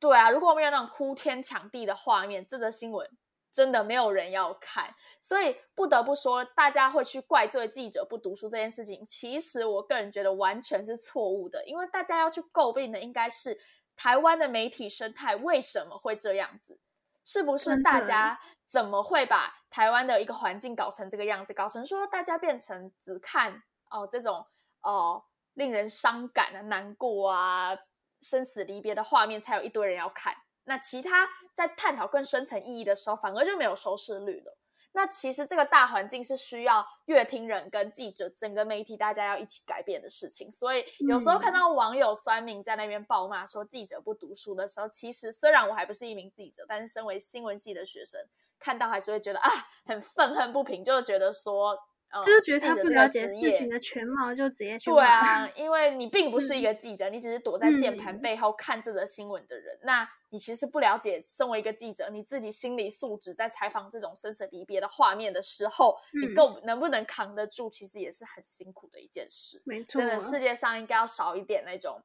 [0.00, 3.08] 对啊，如果没有那种哭天抢地的画面，这则新闻
[3.52, 4.94] 真的没有人要看。
[5.20, 11.66] 所以不得不说，大家会去怪罪记者不读书这件事情，其实我个人觉得完全是错误的。
[11.66, 13.58] 因为大家要去诟病的，应该是
[13.96, 16.78] 台湾的媒体生态为什么会这样子？
[17.24, 21.52] 是不是大家怎么会把台湾的一个环境搞成这个样子？
[21.52, 24.46] 搞成说大家变成只看哦这种
[24.82, 27.76] 哦令人伤感啊、难过啊。
[28.20, 34.56] 生死离别的画面才有一堆人要看，那其他在探讨更深层意义的时候，反而就没有收视率了。
[34.92, 40.50] 那其实这个大环境是需要乐听人跟记者整个媒体大家要一起改变的事情。
[40.50, 48.20] 所以有时候看到网友酸民在那边暴骂说记者不读书的时候，其实虽然我还不是一名记者，但是身为新闻系的学生，
[48.58, 49.50] 看到还是会觉得啊
[49.84, 51.78] 很愤恨不平，就觉得说。
[52.24, 59.78] 就是觉得他不了解事情的全貌，就直接去对啊，因为你并不是一个记者，你只是躲在键盘背后看这则新闻的人。
[59.82, 69.62] 那你其实不了解，身为一个记者，你自己心理素质在采访这种生死离别的画面的时候，你够能不能扛得住，其实也是很辛苦的一件事。
[69.66, 72.02] 没错，真的世界上应该要少一点那种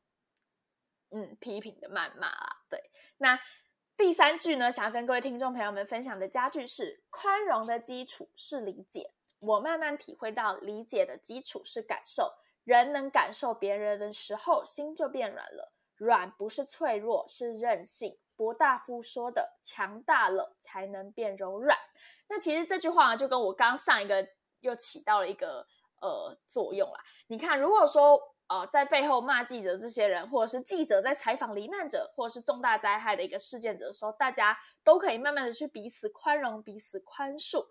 [1.11, 2.57] 嗯批评的谩骂啦。
[2.69, 2.77] 对，
[3.19, 3.39] 那
[3.95, 9.11] 第三句呢，想要跟各位听众朋友们分享的家句是：宽容的基础是理解。
[9.45, 12.34] 我慢慢体会到，理解的基础是感受。
[12.63, 15.73] 人能感受别人的时候，心就变软了。
[15.95, 18.17] 软不是脆弱，是韧性。
[18.36, 21.77] 博大夫说的“强大了才能变柔软”。
[22.27, 24.27] 那其实这句话呢，就跟我刚上一个
[24.62, 25.67] 又起到了一个
[26.01, 26.99] 呃作用啦。
[27.27, 37.67] 你看，如果说呃在背后骂记者这些人，或者是记者在采访罹难者或者是重大灾害的一个事件者的时候，大家都可以慢慢的去彼此宽容、彼此宽恕。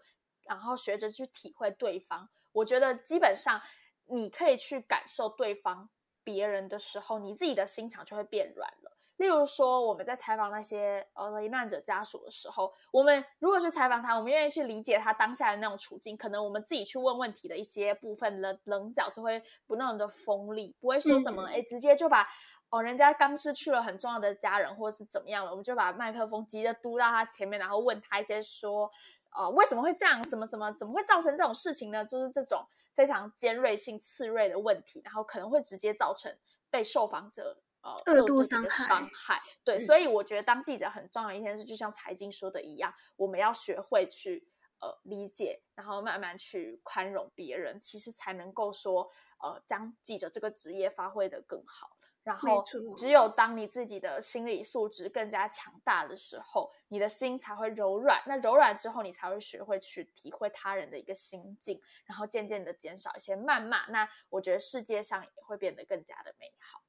[0.47, 3.61] 然后学着去体会对方，我觉得基本上
[4.07, 5.89] 你可以去感受对方
[6.25, 8.97] 别人的时候，你自己的心肠就会变软了。
[9.19, 22.27] 例如说，我们在采访那些呃罹难者家属的时候，我们如果去采访他，我们愿意去理解他当下的那种处境，可能我们自己去问问题的一些部分的棱角就会不那么的锋利，不会说什么哎，直接就把
[22.71, 28.91] 哦人家刚失去了很重要的家人或者是怎么样了，我们就把麦克风急着嘟到他前面，然后问他一些说。
[29.35, 30.23] 呃，为什么会这样？
[30.23, 32.05] 怎么怎么怎么会造成这种事情呢？
[32.05, 36.37] 就是这种非常尖锐性、刺锐的问题，然后可能会直接造成
[36.71, 38.65] 被受访者呃恶度伤
[39.13, 39.43] 害。
[39.65, 44.47] 对，所以我觉得当记者很重要的一件事，就像财经说的一样，我们要学会去
[44.81, 49.09] 呃理解，然后慢慢去宽容别人，其实才能够说
[49.43, 51.92] 呃将记者这个职业发挥的更好。
[52.25, 52.65] 然后，
[52.97, 58.23] 只有当你自己的心理素质更加强大的时候，你的心才会柔软。
[58.27, 63.87] 那柔软之后，你才会学会去体会他人的一个心境，然后渐渐的减少一些谩骂。
[63.89, 66.83] 那我觉得世界上也会变得更加的美好。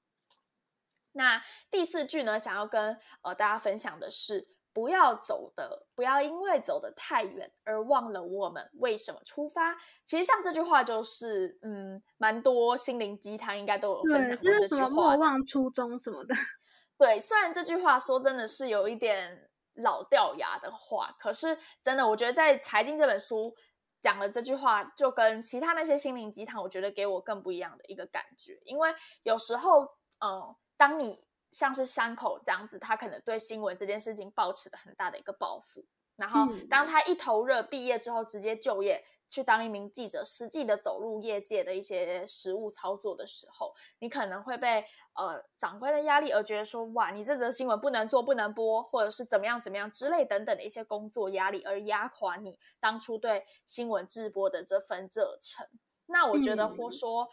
[1.13, 4.52] 那第四句呢，想要跟呃大家分享的是。
[4.73, 9.75] 不要走的，不要因为走的太远而忘了我们为什么出发。
[10.03, 14.89] 其实像这句话就是，嗯，蛮多心灵鸡汤应该都有分享过这句话。
[14.89, 16.33] 莫忘初衷什么的。
[16.97, 23.53] 对，虽然这句话说真的是有一点老掉牙的话，可是真的，我觉得在财经这本书
[24.01, 28.59] 讲了这句话，就跟其他那些心灵鸡汤，我觉得给我更不一样的一个感觉。
[28.65, 29.83] 因为有时候，
[30.19, 35.85] 嗯，当你像是山口这样子，他可能对新闻这件事情抱持的很大的一个抱负。
[36.15, 44.85] 然后，当他一头热，毕业之后直接就业，去当一名记者，实际的走入业界的一些实务操作的时候，你可能会被
[45.15, 55.67] 呃长官的压力而觉得说，哇，你这则新闻不能做、不能播，或者是怎么样怎么样之类等等的一些工作压力，而压垮你当初对新闻制播的这份热忱。
[56.05, 57.27] 那我觉得，或说，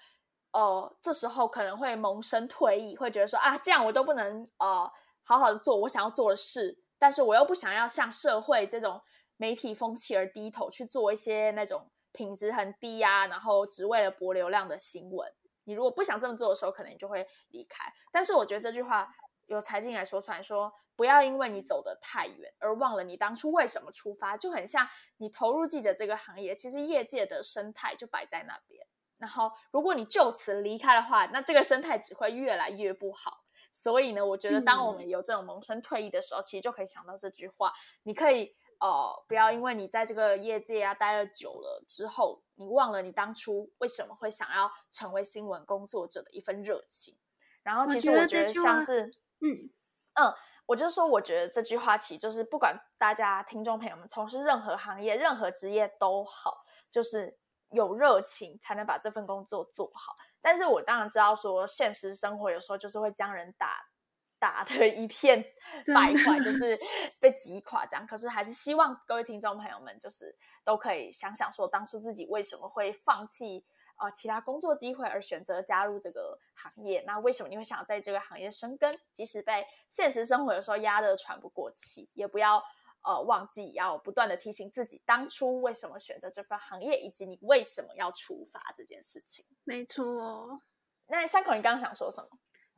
[0.53, 4.91] 呃，这时候可能会萌生退意，会觉得说，啊，这样我都不能呃
[5.23, 9.01] 好好的做我想要做的事，但是我又不想要向社会这种。
[9.43, 15.33] 媒体风气而低头去做一些那种品质很低呀，然后只为了博流量的新闻。
[15.65, 17.91] 你如果不想这么做的时候，可能你就会离开。
[18.13, 19.09] 但是我觉得这句话
[19.47, 24.87] 由财经来说出来，说不要因为你走得太远而忘了你当初为什么出发，就很像
[25.17, 28.87] 你投入记者这个行业，其实业界的生态就摆在那边。
[29.21, 33.45] 然后如果你就此离开的话，那这个生态只会越来越不好。
[33.73, 38.53] 所以呢，我觉得当我们有这种萌生退役的时候，其实就可以想到这句话，你可以。
[38.81, 47.15] 呃，不要因为你在这个业界啊待了久了之后，你忘了你当初为什么会想要成为新闻工作者的一份热情。
[47.63, 49.05] 然后，其实我觉得像是，
[49.43, 49.61] 嗯
[50.15, 50.33] 嗯，
[50.65, 57.39] 我就说，我觉得这句话其实就是不管大家听众朋友们从事任何行业、任何职业都好，就是
[57.71, 60.15] 有热情才能把这份工作做好。
[60.41, 63.87] 但是我当然知道说，现实生活有时候就是会将人打。
[64.41, 65.45] 打的一片
[65.95, 66.81] 败坏，就是
[67.21, 68.07] 被击垮这样。
[68.07, 73.63] 可是还是希望各位听众朋友们，就是都可以想想说，当初自己为什么会放弃
[73.99, 77.05] 呃其他工作机会，而选择加入这个行业？
[77.07, 78.99] 那为什么你会想要在这个行业生根？
[79.13, 82.65] 即使被现实生活有时候压得喘不过气，也不要
[83.03, 89.45] 呃忘记要不断的提醒自己，当初为什么选择这份行业，以及你为什么要出发这件事情。
[89.65, 90.63] 没错。
[91.07, 92.29] 那三口，你刚刚想说什么？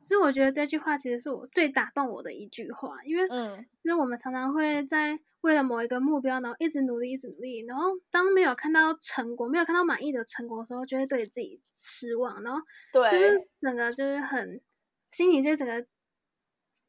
[0.01, 12.59] 其实我觉得这句话其实是我最打动我的一句话，因为嗯，其实我们常常会在为了某一个目标，然后一直努力，一直努力，然后当没有看到成果，没有看到满意的成果的时候，就会对自己失望，然后
[12.91, 14.61] 对，就是整个就是很
[15.09, 15.85] 心情就整个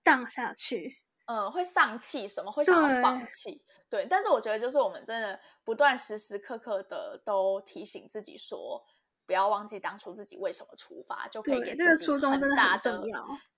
[0.02, 8.84] 荡下去，嗯，会丧气，什么会想要放弃，对，但是我觉得就是我们真的不断时时刻刻的都提醒自己说。
[9.26, 11.96] 不要忘记当初自己为什么出发，就可以给这个
[12.28, 13.02] 很大的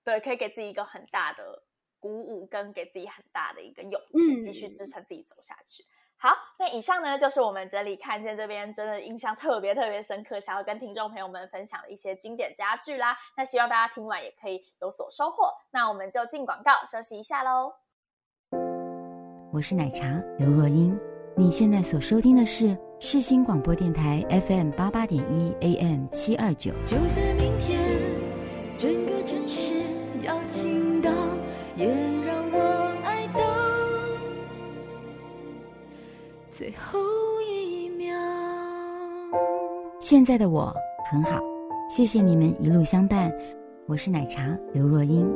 [0.01, 1.61] 对，可以给自己一个很大的
[1.99, 5.83] 鼓舞，跟给自己很大的一个勇气，继续支撑自己走下去。
[6.19, 13.15] 好，那以上呢就是我们整理看见这边真的印象特别特别深刻，想要跟听众朋友们分享的一些经典家具啦。
[13.35, 15.47] 那希望大家听完也可以有所收获。
[15.69, 17.71] 那我们就进广告休息一下喽。
[19.53, 20.05] 我是奶茶
[20.39, 20.99] 刘若英，
[21.35, 22.77] 你现在所收听的是。
[22.99, 26.71] 世新广播电台 FM 八八点一 AM 七二九。
[26.83, 27.76] 就算明天
[36.57, 36.99] 最后
[37.43, 38.17] 一秒。
[39.99, 40.73] 现在的我
[41.11, 41.39] 很好，
[41.87, 43.31] 谢谢你们一路相伴。
[43.85, 45.31] 我是奶茶刘若英。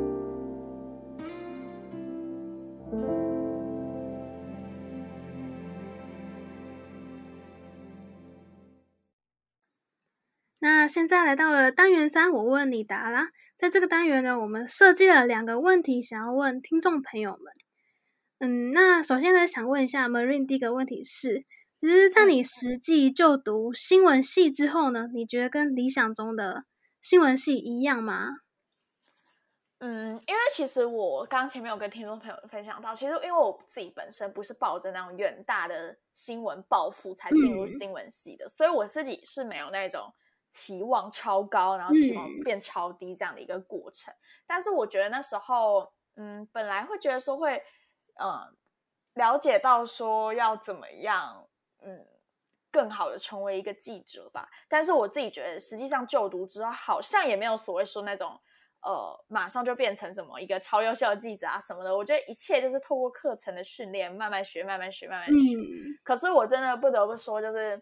[10.57, 13.27] 那现在来到了单元三，我问你答啦。
[13.57, 17.53] 在这个单元呢，我们设计了两个问题，想要问听众朋友们。
[18.43, 21.45] 嗯，那首先呢，想问一下 Marine，第一个问题是，
[21.79, 26.63] 其实，在你实际就读新闻系之后呢，你觉得跟理想中的
[26.99, 28.29] 新闻系一样吗？
[29.77, 40.11] 嗯，因为其实我刚前面有跟听众朋友分享到，其实因为我自己本身不是抱着那种远大的新闻抱负才进入新闻系的，所以我自己是没有那种。
[40.53, 44.13] 期望超高，然后期望变超低这样的一个过程。
[44.45, 47.63] 但是我觉得那时候，嗯，本来会觉得说会，
[48.15, 48.55] 嗯，
[49.13, 51.47] 了解到说要怎么样，
[51.83, 52.05] 嗯，
[52.71, 54.49] 更好的成为一个记者吧。
[54.67, 58.39] 但是我自己觉得，实际上就读之后，好像也没有所谓说那种，
[58.83, 61.95] 呃，马上就变成什么一个超优秀的记者啊什么的。
[61.95, 65.57] 我觉得一切就是透过课程的训练，慢慢学，慢慢学，慢慢学。
[66.03, 67.81] 可是我真的不得不说，就是。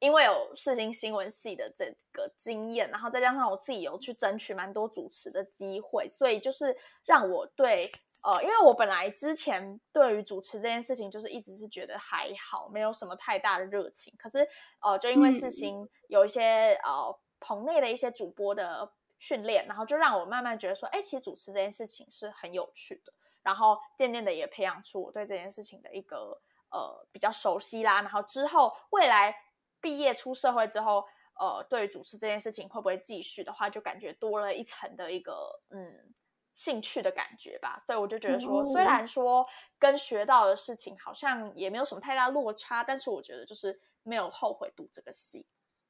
[0.00, 6.74] 因为有视听新闻系的这个经验，然后再加上我自己有去争取蛮多主持的机会，所以就是
[7.04, 7.86] 让我对
[8.22, 14.14] 呃，因为我本来之前对于主持这件事情，就是一直是觉得还好，没有什么太大的热情。
[14.18, 14.48] 可是
[14.80, 23.12] 呃，就因为事情有一些呃棚内的一些主播的训练，然后就让我慢慢觉得说，哎，其实主持这件事情是很有趣的。
[23.42, 26.40] 然后渐渐的也培养出我对这件事情的一个
[26.70, 28.00] 呃比较熟悉啦。
[28.00, 29.36] 然后之后未来。
[29.80, 31.04] 毕业出社会之后，
[31.34, 36.12] 呃，对主持这件事情会不会继续的话，就感觉多了一层的一个嗯
[36.54, 39.46] 兴趣的感觉吧，所以我就觉得说，哦虽然说
[39.78, 45.46] 跟学到的事情好像也没有什么太大落差，但是我觉得就是没有后悔读这个戏。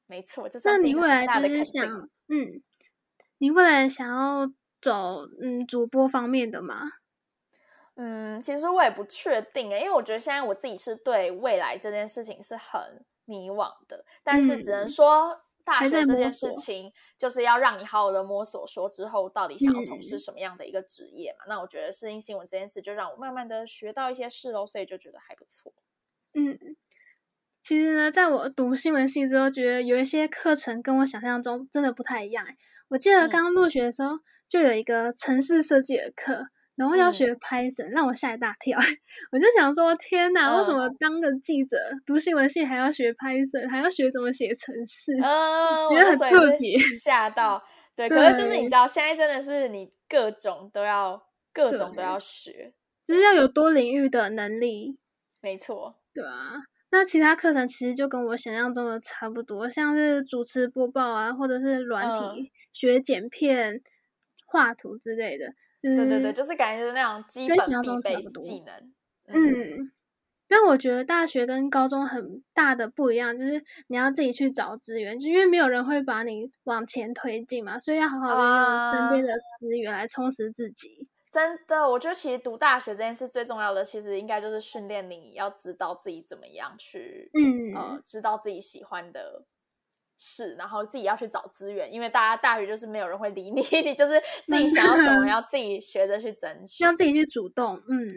[0.07, 2.63] 没错，就是那你未来的肯就是想定。，嗯，
[3.37, 4.47] 你未来想要
[4.81, 6.91] 走嗯主播方面的吗？
[7.95, 21.45] 嗯，其实我也不确定诶，因为我觉得现在我自己是对未来这件事情是很迷惘的，但是只能嗯说大学这件事情就是要让你好好的摸索，说之后到底想要从事嗯什么样的一个职业嘛。
[21.47, 25.73] 那我觉得适应新闻这件事就让我慢慢的学到一些事喽，所以就觉得还不错。
[26.33, 26.57] 嗯，
[27.61, 32.57] 其实呢，在我读新闻系之后，觉得有一些课程跟我想象中真的不太一样欸。
[32.87, 34.19] 我记得嗯刚入学的时候，
[34.49, 36.47] 就有一个城市设计的课，
[36.81, 38.79] 然后要嗯学 Python，、让我吓一大跳。
[39.31, 41.77] 我就想说，天哪，为什嗯么当个记者，
[42.07, 45.13] 读新闻系还要学 Python，还要学怎么写程式？
[45.21, 47.63] 嗯，我觉得很特别吓到。
[47.95, 51.21] 对， 可是就是你知道，现在真的是你各种都要
[51.53, 52.73] 各种都要学，
[53.05, 54.97] 就是要有多领域的能力。
[55.39, 55.97] 没错。
[56.15, 63.83] 对啊，那其他课程其实就跟我想象中的差不多，像是主持播报啊，或者是软体、学剪片、
[64.47, 65.53] 画图之类的。
[65.81, 68.93] 就是、对对对，就是感觉就是那种基本必备技能。
[69.27, 69.91] 嗯。
[70.47, 81.07] 但我觉得大学跟高中很大的不一样，就是你要自己去找资源，就因为没有人会把你往前推进嘛，所以要好好利用身边啊的资源来充实自己。
[81.31, 89.45] 真的，我觉得其实读大学这件事最重要的，其实应该就是训练你要知道自己怎么样去，嗯呃，知道自己喜欢的
[90.23, 96.83] 事，然后自己要去找资源，因为大家大学就是没有人会理 你，你就是自己想要什么， 要自己学着去争取。
[96.83, 98.07] 要自己去主动，嗯。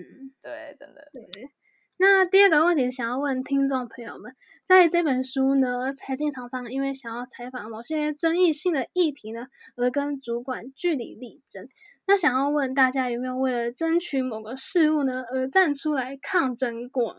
[0.43, 1.51] 对，真的，对，
[1.97, 4.37] 那第二个问题想要问听众朋友们，
[4.67, 9.47] 在这本书呢，财经常常因为想要采访某些争议性的议题呢，
[9.77, 11.71] 而跟主管据理力争。
[12.07, 17.17] 那想要问大家有没有为了争取某个事物呢，而站出来抗争过？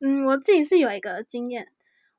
[0.00, 1.72] 嗯，我自己是有一个经验，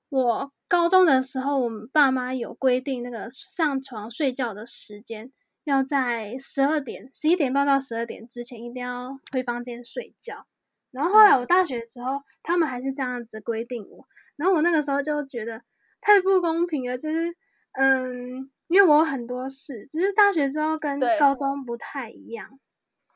[0.09, 5.31] 我高中的时候，我们爸妈有规定那个上床睡觉的时间。
[5.65, 10.47] 要在十二点、十一点半到十二点之前一定要回房间睡觉。
[10.89, 14.07] 然后后来我大学的时候，他们还是这样子规定我。
[14.35, 15.61] 然后我那个时候就觉得
[16.01, 17.35] 太不公平了，就是
[17.73, 22.59] 嗯，因为我有很多事，就是大学之后跟高中不太一样。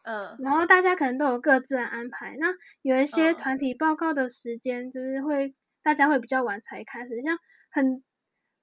[0.03, 2.37] 嗯然后大家可能都有各自的安排。
[2.39, 2.53] 那
[2.83, 5.55] 有一些嗯团体报告的时间，就是会
[5.88, 7.39] 大家会比较晚才开始，像
[7.71, 8.03] 很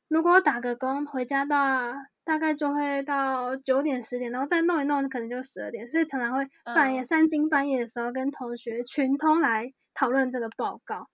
[0.08, 11.08] 如果打个工回家到大概就会到九点十点，然后再弄一弄，可能就十二点，所以常常会半夜、嗯三更半夜的时候跟同学群通来讨论这个报告。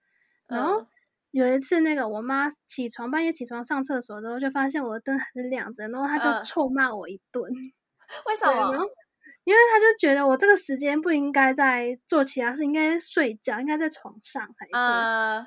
[0.49, 0.87] 然后嗯
[1.31, 7.53] 有一次，那个我妈起床半夜起床上厕所的时候，就发现我的灯还是亮着，然后她就嗯臭骂我一顿。
[8.27, 8.85] 为什么？
[9.45, 14.79] 因为他就觉得我这个时间不应该在做其他事，应该睡觉，应该在床上才对。
[14.79, 15.47] 呃，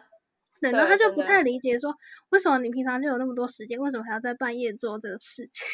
[0.72, 1.96] 对，然后他就不太理解说，
[2.30, 5.68] 为什么你平常就有那么多时间，为什么还要在半夜做这个事情？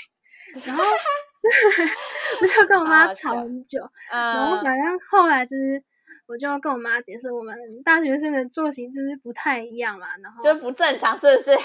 [0.65, 0.83] 然后
[2.41, 3.79] 我就跟我妈吵很久，
[4.11, 5.83] 然后呃，反正后来就是，
[6.27, 11.51] 我就要跟我妈解释，我们大学生的作息就是不太一样嘛，然后就不正常，是不是？
[11.55, 11.59] 对，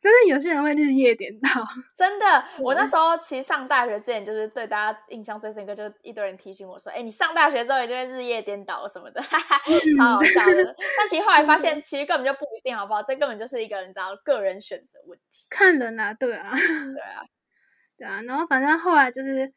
[0.00, 1.48] 真的有些人会日夜颠倒。
[1.94, 9.60] 真的，我那时候其实上大学之前，就是对大家印象最深刻，就是一堆人提醒我说：“哎，你上大学之后一定会日夜颠倒什么的，哈 哈，
[9.98, 13.02] 超好笑的。”但其实后来发现， 其实根本就不一定，好不好？
[13.02, 15.46] 这根本就是一个你知道个人选择问题。
[15.50, 16.50] 看人啊，对啊。
[16.56, 17.24] 对啊，
[17.98, 19.52] 对啊，然后反正后来就是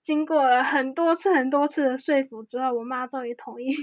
[0.00, 3.74] 经过了很多次、很多次的说服之后，我妈终于同意，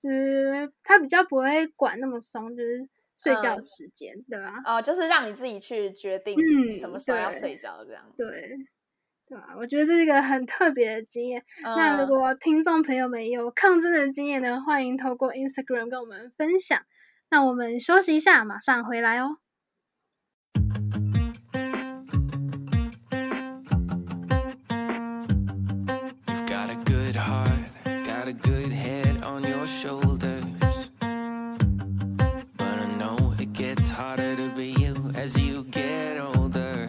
[0.00, 2.88] 就是她比较不会管那么松，就是
[3.22, 4.54] 睡觉时间，对吧？
[4.64, 8.16] 哦，就是让你自己去决定嗯什么时候要睡觉，这样子。
[8.16, 8.56] 对，
[9.28, 11.44] 对啊，我觉得这是一个很特别的经验。
[11.62, 16.82] 那如嗯果听众朋友们有抗争的经验呢，欢迎透过 Instagram 跟我们分享。
[17.28, 19.36] 那我们休息一下，马上回来哦。
[35.20, 36.88] As you get older.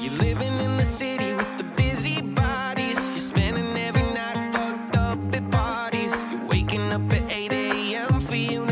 [0.00, 2.98] You're living in the city with the busy bodies.
[3.08, 6.14] You're spending every night fucked up at parties.
[6.30, 8.20] You're waking up at 8 a.m.
[8.20, 8.69] for university.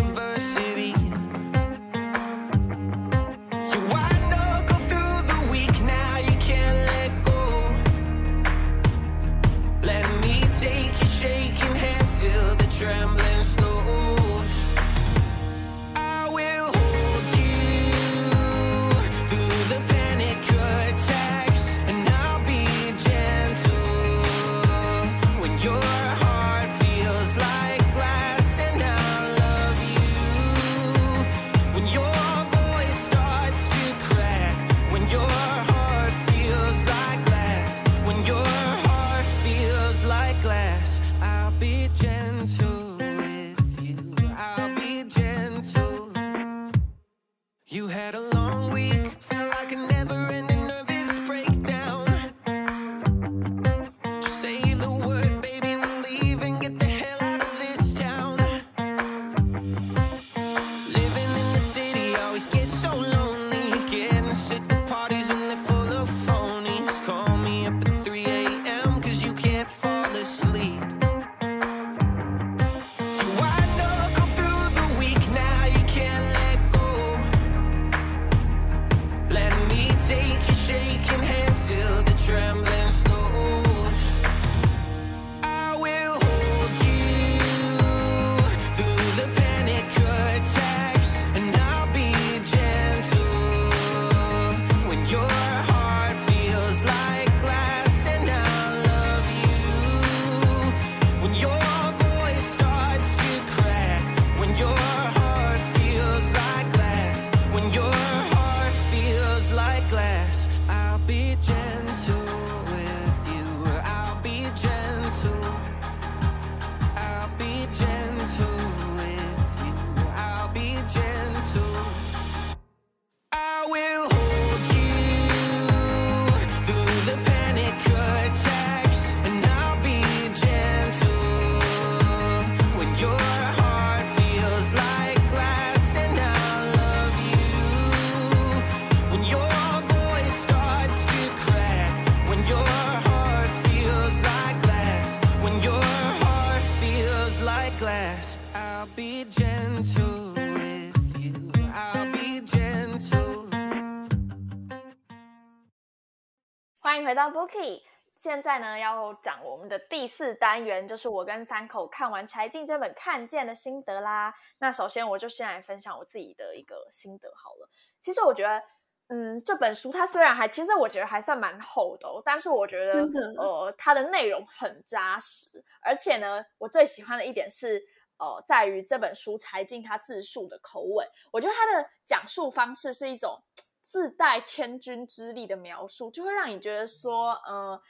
[157.30, 157.82] Bookie。
[158.16, 164.34] 现在呢，要讲我们的第四单元，就是我跟三口看完柴静这本《看见》的心得啦。
[164.58, 167.68] 那首先，我就先来分享我自己的一个心得好了。
[168.00, 168.60] 其实我觉得，
[169.08, 173.06] 嗯，这本书它虽然还，其实我觉得还算蛮厚的、哦，但是我觉得，
[173.36, 177.80] 呃，它的内容很扎实，而且呢，我最喜欢的一点是。
[178.20, 183.40] 呃，在于这本书柴静他自述的口吻，我觉得他的讲述方式是一种
[183.88, 187.82] 自带千钧之力的描述，就会让你觉得说，呃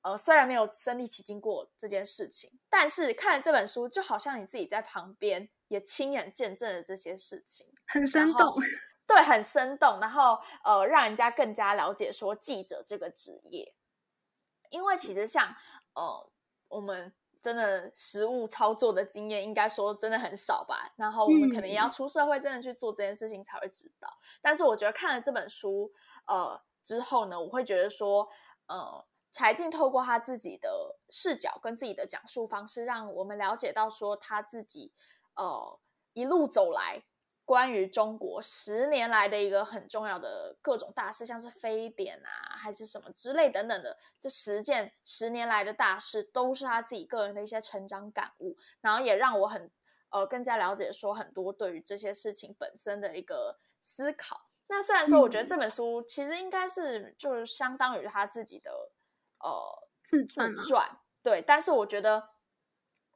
[0.00, 8.56] 呃，虽然没有身临其境过这件事情，但是看了这本书，就好像你自己在旁边也亲眼见证了这些事情，很生动。
[9.06, 13.74] 对，很生动，然后呃，让人家更加了解说记者这个职业，
[14.70, 15.54] 因为其实像
[15.92, 16.30] 呃，
[16.68, 20.92] 我们真的实物操作的经验，应该说真的很少吧。
[20.96, 24.08] 然后我们可能也要出社会，真的去做这件事情才会知道。
[24.40, 25.92] 但是我觉得看了这本书，
[26.26, 28.28] 呃之后呢，我会觉得说，
[28.66, 34.92] 呃，柴静透过他自己的视角跟自己的讲述方式，让我们了解到说他自己
[35.34, 35.80] 呃
[36.12, 37.02] 一路走来。
[37.44, 49.70] 关于中国十年来的一个很重要的各种大事，像是非典啊，还是什么之类等等的，这十件十年来的大事，都是他自己个人的一些成长感悟，然后也让我很
[50.10, 54.48] 呃更加了解说很多对于这些事情本身的一个思考。
[54.68, 58.70] 那虽然说，我觉得这本书其实应该是就是相当于他自己的
[59.40, 62.30] 呃自传，对，但是我觉得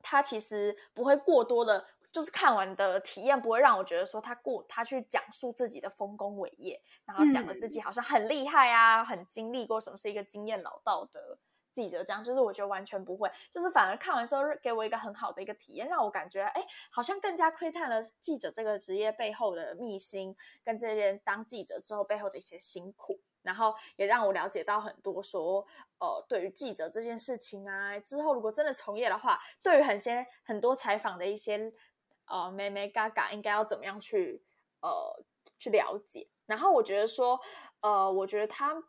[0.03, 1.87] 他其实不会过多的，
[2.17, 11.37] 就是看完的体验不会让我觉得说他过他去讲述自己的丰功伟业，然后讲的自己好像很厉害啊，很经历过什么是一个经验老道的
[11.71, 23.21] 记者，这样就是我觉得完全不会，就是反而看完之后给我一个很好的一个体验，让我感觉哎，好像更加窥探了记者这个职业背后的秘辛，跟这些当记者之后背后的一些辛苦。
[23.43, 25.65] 然后也让我了解到很多说，
[26.01, 31.73] 呃，对于记者这件事情啊，之后如果真的从业的话，对于很些很多采访的一些
[32.27, 34.43] 呃妹妹嘎嘎，应该要怎么样去
[34.81, 35.25] 呃
[35.59, 36.29] 去了解。
[36.47, 37.41] 然后我觉得说，
[37.81, 38.83] 呃，我觉得他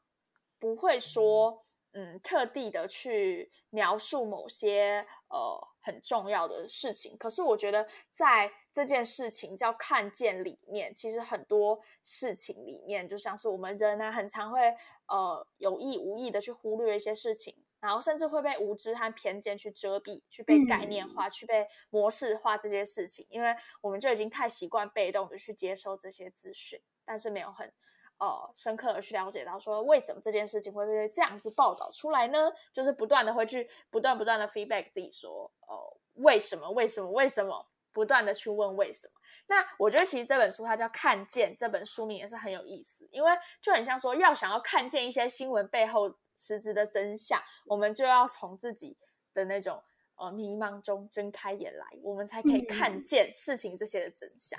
[0.60, 7.18] 不会说，嗯，特地的去描述某些呃很重要的事情。
[7.18, 14.60] 可是我觉得在这件事情叫看见里面，其实很多事情里面，就像是我们人呢，很常会
[15.08, 27.72] 呃有意无意的去忽略一些事情，然后甚至会被无知和偏见去遮蔽，去被概念化，去被模式化这些事情，因为我们就已经太习惯被动的去接收这些资讯，但是没有很
[28.18, 32.52] 呃深刻的去了解到说为什么这件事情会被这样子报道出来呢？
[32.74, 37.68] 就是不断的会去不断不断的 feedback 自己说，哦、为什么为什么为什么？
[37.94, 39.14] 不断的去问为什么。
[39.48, 48.96] 那我觉得其实这本书它叫《看见》，这本书名也是很有意思，因为就很像说要想要看见一些新闻背后实质的真相，我们就要从自己
[49.34, 49.84] 的那种
[50.16, 54.58] 呃迷茫中睁开眼来，我们才可以看见事情这些的真相。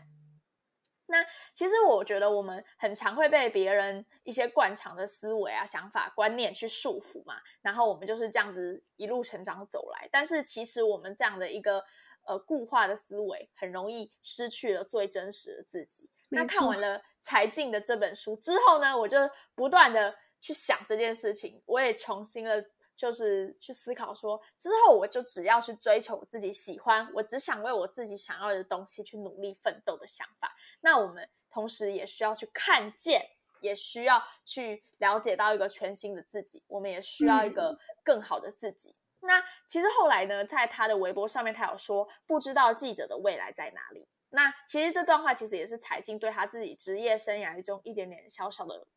[1.10, 1.24] 那
[1.54, 10.06] 其实我觉得我们很常会被别人一些惯常的思维啊、想法、观念去束缚嘛，然后我们就是这样子一路成长走来。
[10.12, 11.82] 但是其实我们这样的一个
[12.26, 16.10] 呃固化的思维，很容易失去了最真实的自己。
[16.28, 19.16] 那看完了柴静的这本书之后呢，我就
[19.54, 22.64] 不断的去想这件事情，我也重新的。
[22.98, 30.52] 就是去思考说，之后我就只要去追求我自己喜欢，我只想为我自己想要的东西去努力奋斗的想法。
[30.80, 33.24] 那我们同时也需要去看见，
[33.60, 38.96] 也需要去了解到一个全新的自己，我们也需要一个更好的自己。
[39.20, 44.08] 那其实后来呢，在他的微博上面，他有说不知道记者的未来在哪里。
[44.30, 48.88] 那其实这段话其实也是柴静对他自己职业生涯中一点点小小的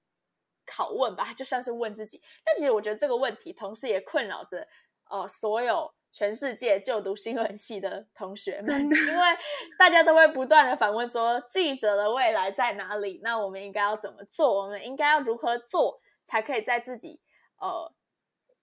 [0.72, 2.22] 拷问吧，就算是问自己。
[2.45, 4.65] 但其实我觉得这个问题同时也困扰着
[5.09, 9.38] 呃所有全世界就读新闻系的同学们，因为
[9.78, 13.19] 大家都会不断的反问说记者的未来在哪里？
[13.24, 14.61] 那我们应该要怎么做？
[14.61, 17.22] 我们应该要如何做才可以在自己
[17.59, 17.93] 呃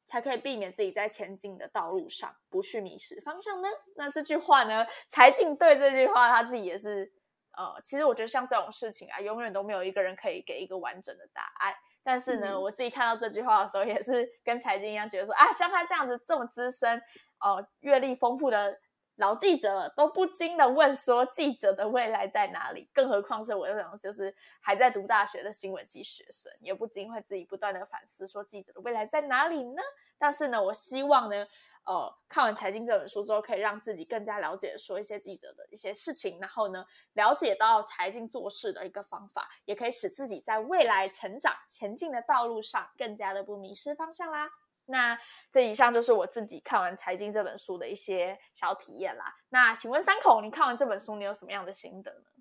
[0.06, 3.68] 才可以避免自己在前进的道路上不去迷失方向呢？
[3.96, 7.12] 那这句话呢，柴静对这句话他自己也是
[7.56, 11.74] 呃，其实我觉得像这种事情啊，永远都没有一个人可以给一个完整的答案。
[12.08, 16.98] 但是呢，嗯我自己看到这句话的时候，也是跟财经一样，觉得说啊，像他这样子这么资深、
[17.38, 18.78] 呃阅历丰富的
[19.16, 22.88] 老记者，都不禁的问说，记者的未来在哪里？
[22.94, 29.82] 更何况是我这种就是还在读大学的新闻系学生，也不禁会自己不断的反思说，记者的未来在哪里呢？
[30.16, 31.46] 但是呢，我希望呢，
[31.88, 36.84] 呃看完《财经》这本书之后，可以让自己更加了解说一些记者的一些事情，然后呢，
[37.14, 44.50] 了解到财经做事的一个方法，也可以使自己在未来成长前进的道路上更加的不迷失方向啦。
[44.84, 45.18] 那
[45.50, 49.34] 这以上就是我自己看完《财经》这本书的一些小体验啦。
[49.48, 52.37] 那请问三口，你看完这本书，你有什么样的心得呢？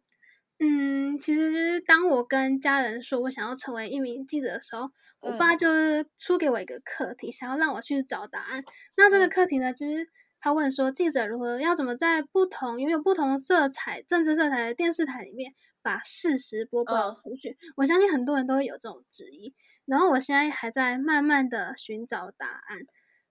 [0.59, 8.63] 嗯，其实就是当我跟家人说我想要成为一名记者的时候，我爸就是出给我一个课题，想要让我去找答案。
[8.95, 10.07] 那这个课题呢，就是
[10.39, 17.57] 他问说，记者如何要怎么在不同拥有不同色彩、政治色彩的电视台里面把事实播报嗯出去？
[17.75, 19.53] 我相信很多人都会有这种质疑。
[19.85, 22.79] 然后我现在还在慢慢的寻找答案。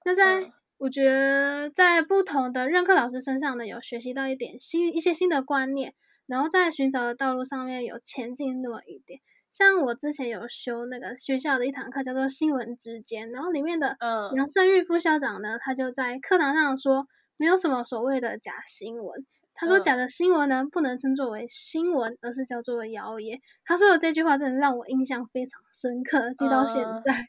[0.05, 5.95] 那在、嗯我觉得在不同的任课老师身上呢，有学习到一点新一些新的观念，
[6.27, 9.21] 然后在寻找的道路上面有前进那么一点。
[9.49, 17.07] 像我之前有修那个学校的一堂课叫做新闻之间，然后里面的嗯杨胜玉副校长呢，他就在课堂上说，
[17.37, 19.25] 没有什么所谓的假新闻。
[19.55, 23.41] 他说嗯假的新闻呢，不能称作为新闻，而是叫做谣言。
[23.65, 27.29] 他说的这句话真的让我印象非常深刻，记到现嗯在。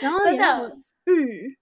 [0.00, 0.74] 然后真也让我的
[1.06, 1.56] 嗯，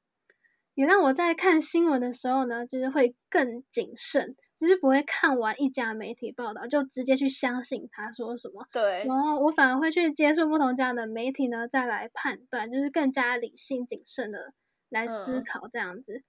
[0.74, 14.52] 也让我在看新闻的时候呢，就是会更谨慎，就是不会看完一家媒体报道就直接去相信他说什么，对，然后我反而会去接触不同家的媒体呢，再来判断，就是更加理性谨慎的
[14.88, 16.22] 来思嗯考这样子。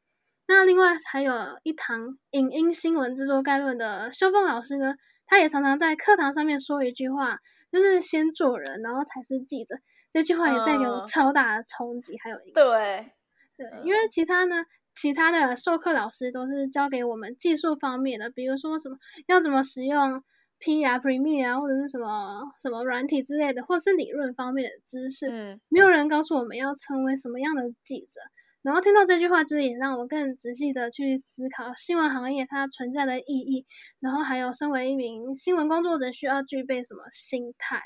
[0.48, 7.40] 那另外还有一堂影音新闻制作概论的修凤老师呢，他也常常在课堂上面说一句话，
[7.72, 9.76] 就是先做人，然后才是记者。
[10.14, 12.54] 这句话也带给我嗯超大的冲击，还有影响。
[12.54, 13.12] 对，
[13.58, 14.66] 对，因为其他呢，
[14.98, 20.24] 其他的授课老师都是教给我们技术方面的，比如说什么要怎么使用
[20.60, 25.30] P 啊、Premiere 啊，或者是什么什么软体之类的，或是理论方面的知识。
[25.30, 28.20] 嗯没有人告诉我们要成为什么样的记者。
[28.64, 33.66] 然后听到这句话，就是也让我更仔细的去思考新闻行业它存在的意义，
[34.02, 37.84] 然后还有身为一名新闻工作者需要具备什么心态。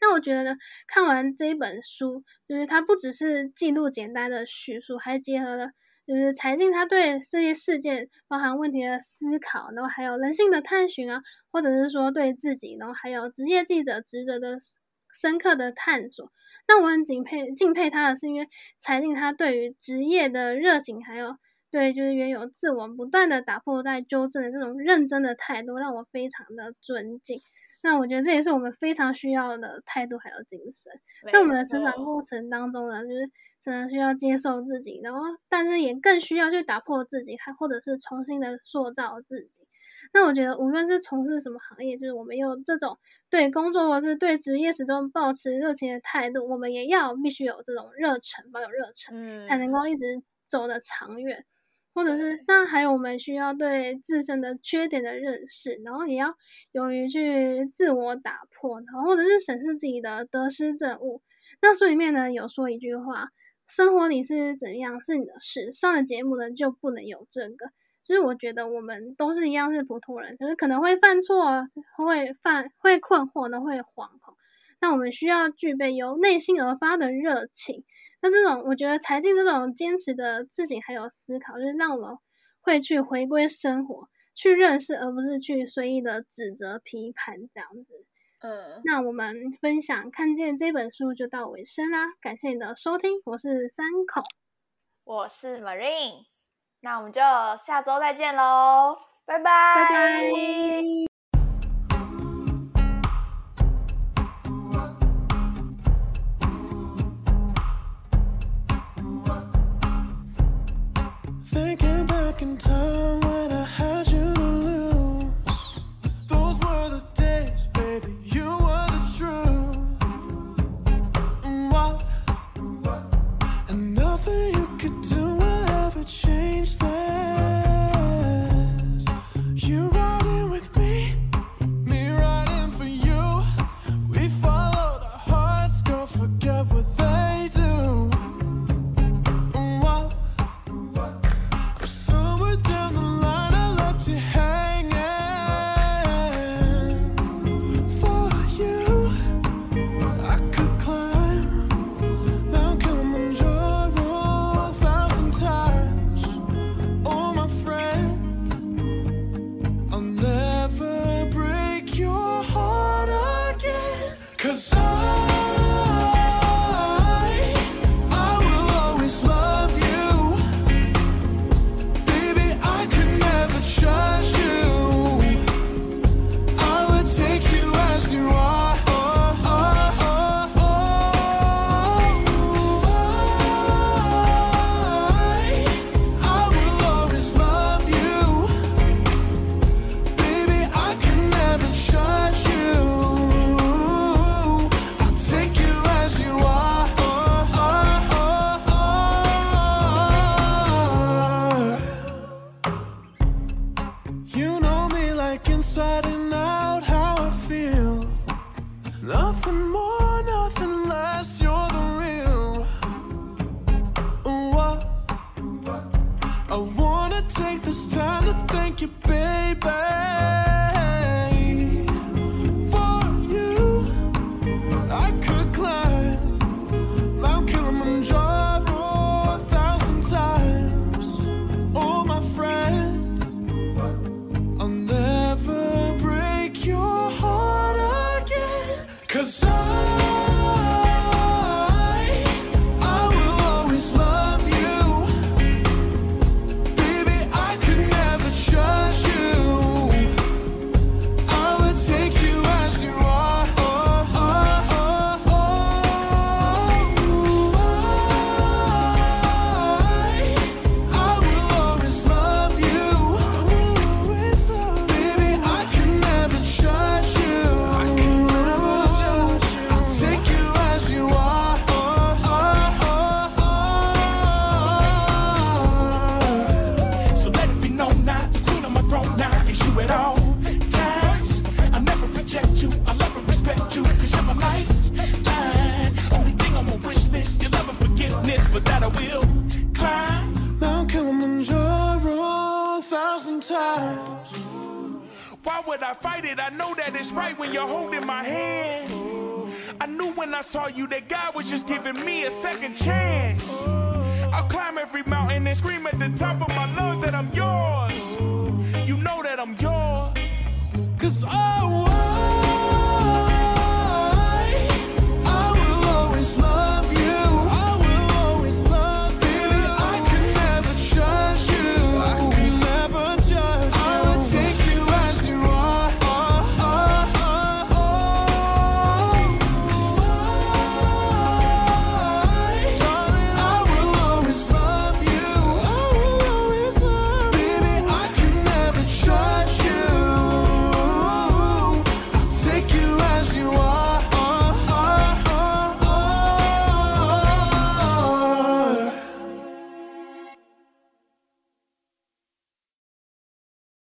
[0.00, 0.56] 那我觉得呢，
[0.88, 5.70] 看完这一本书，就是它不只是记录简单的叙述，还结合了
[6.06, 14.58] 就是财经他对这些事件包含问题的思考，然后还有人性的探寻啊，或者是说对自己，然后还有职业记者职责的
[15.20, 16.30] 深刻的探索。
[16.68, 18.48] 那我很敬佩敬佩他的是，因为
[18.78, 21.36] 财经他对于职业的热情，还有
[21.70, 27.40] 对就是原有自我不断的打破在纠正的这种认真的态度，让我非常的尊敬。
[27.82, 30.92] 那我觉得这也是我们非常需要的态度还有精神。
[31.30, 33.30] 在我们的成长过程当中呢，就是
[33.66, 39.66] 真的需要接受自己，然后但是也更需要去打破自己，还或者是重新的塑造自己。
[40.12, 42.98] 那我觉得无论是从事什么行业，就是我们有这种
[43.28, 51.44] 对工作或是对职业始终保持热情的态度，我们也要必须有这种热忱，保有热忱，嗯才能够一直走得长远。
[51.92, 56.36] 或者是，那还有我们需要对自身的缺点的认识，然后也要
[56.70, 61.22] 勇于去自我打破，然后或者是审视自己的得失正误。
[61.62, 63.30] 那书里面呢有说一句话：
[63.66, 67.70] 生活里是怎样是你的事，上了节目呢就不能有这个。
[68.04, 71.64] 就是我觉得我们都是一样是普通人，就是可能会犯错，
[71.96, 74.36] 会犯会困惑呢，会惶恐。
[74.80, 77.84] 那我们需要具备由内心而发的热情。
[78.22, 82.18] 那这种我觉得财经这种坚持的自己还有思考，就是让我们
[82.60, 88.04] 会去回归生活，去认识，而不是去随意的指责批判这样子。
[88.46, 94.22] 嗯，那我们分享看见这本书就到尾声啦，感谢你的收听，我是三口，
[95.02, 96.26] 我是 Marine，
[96.80, 97.20] 那我们就
[97.58, 100.32] 下周再见喽，拜拜，拜拜。
[112.06, 113.25] Back in time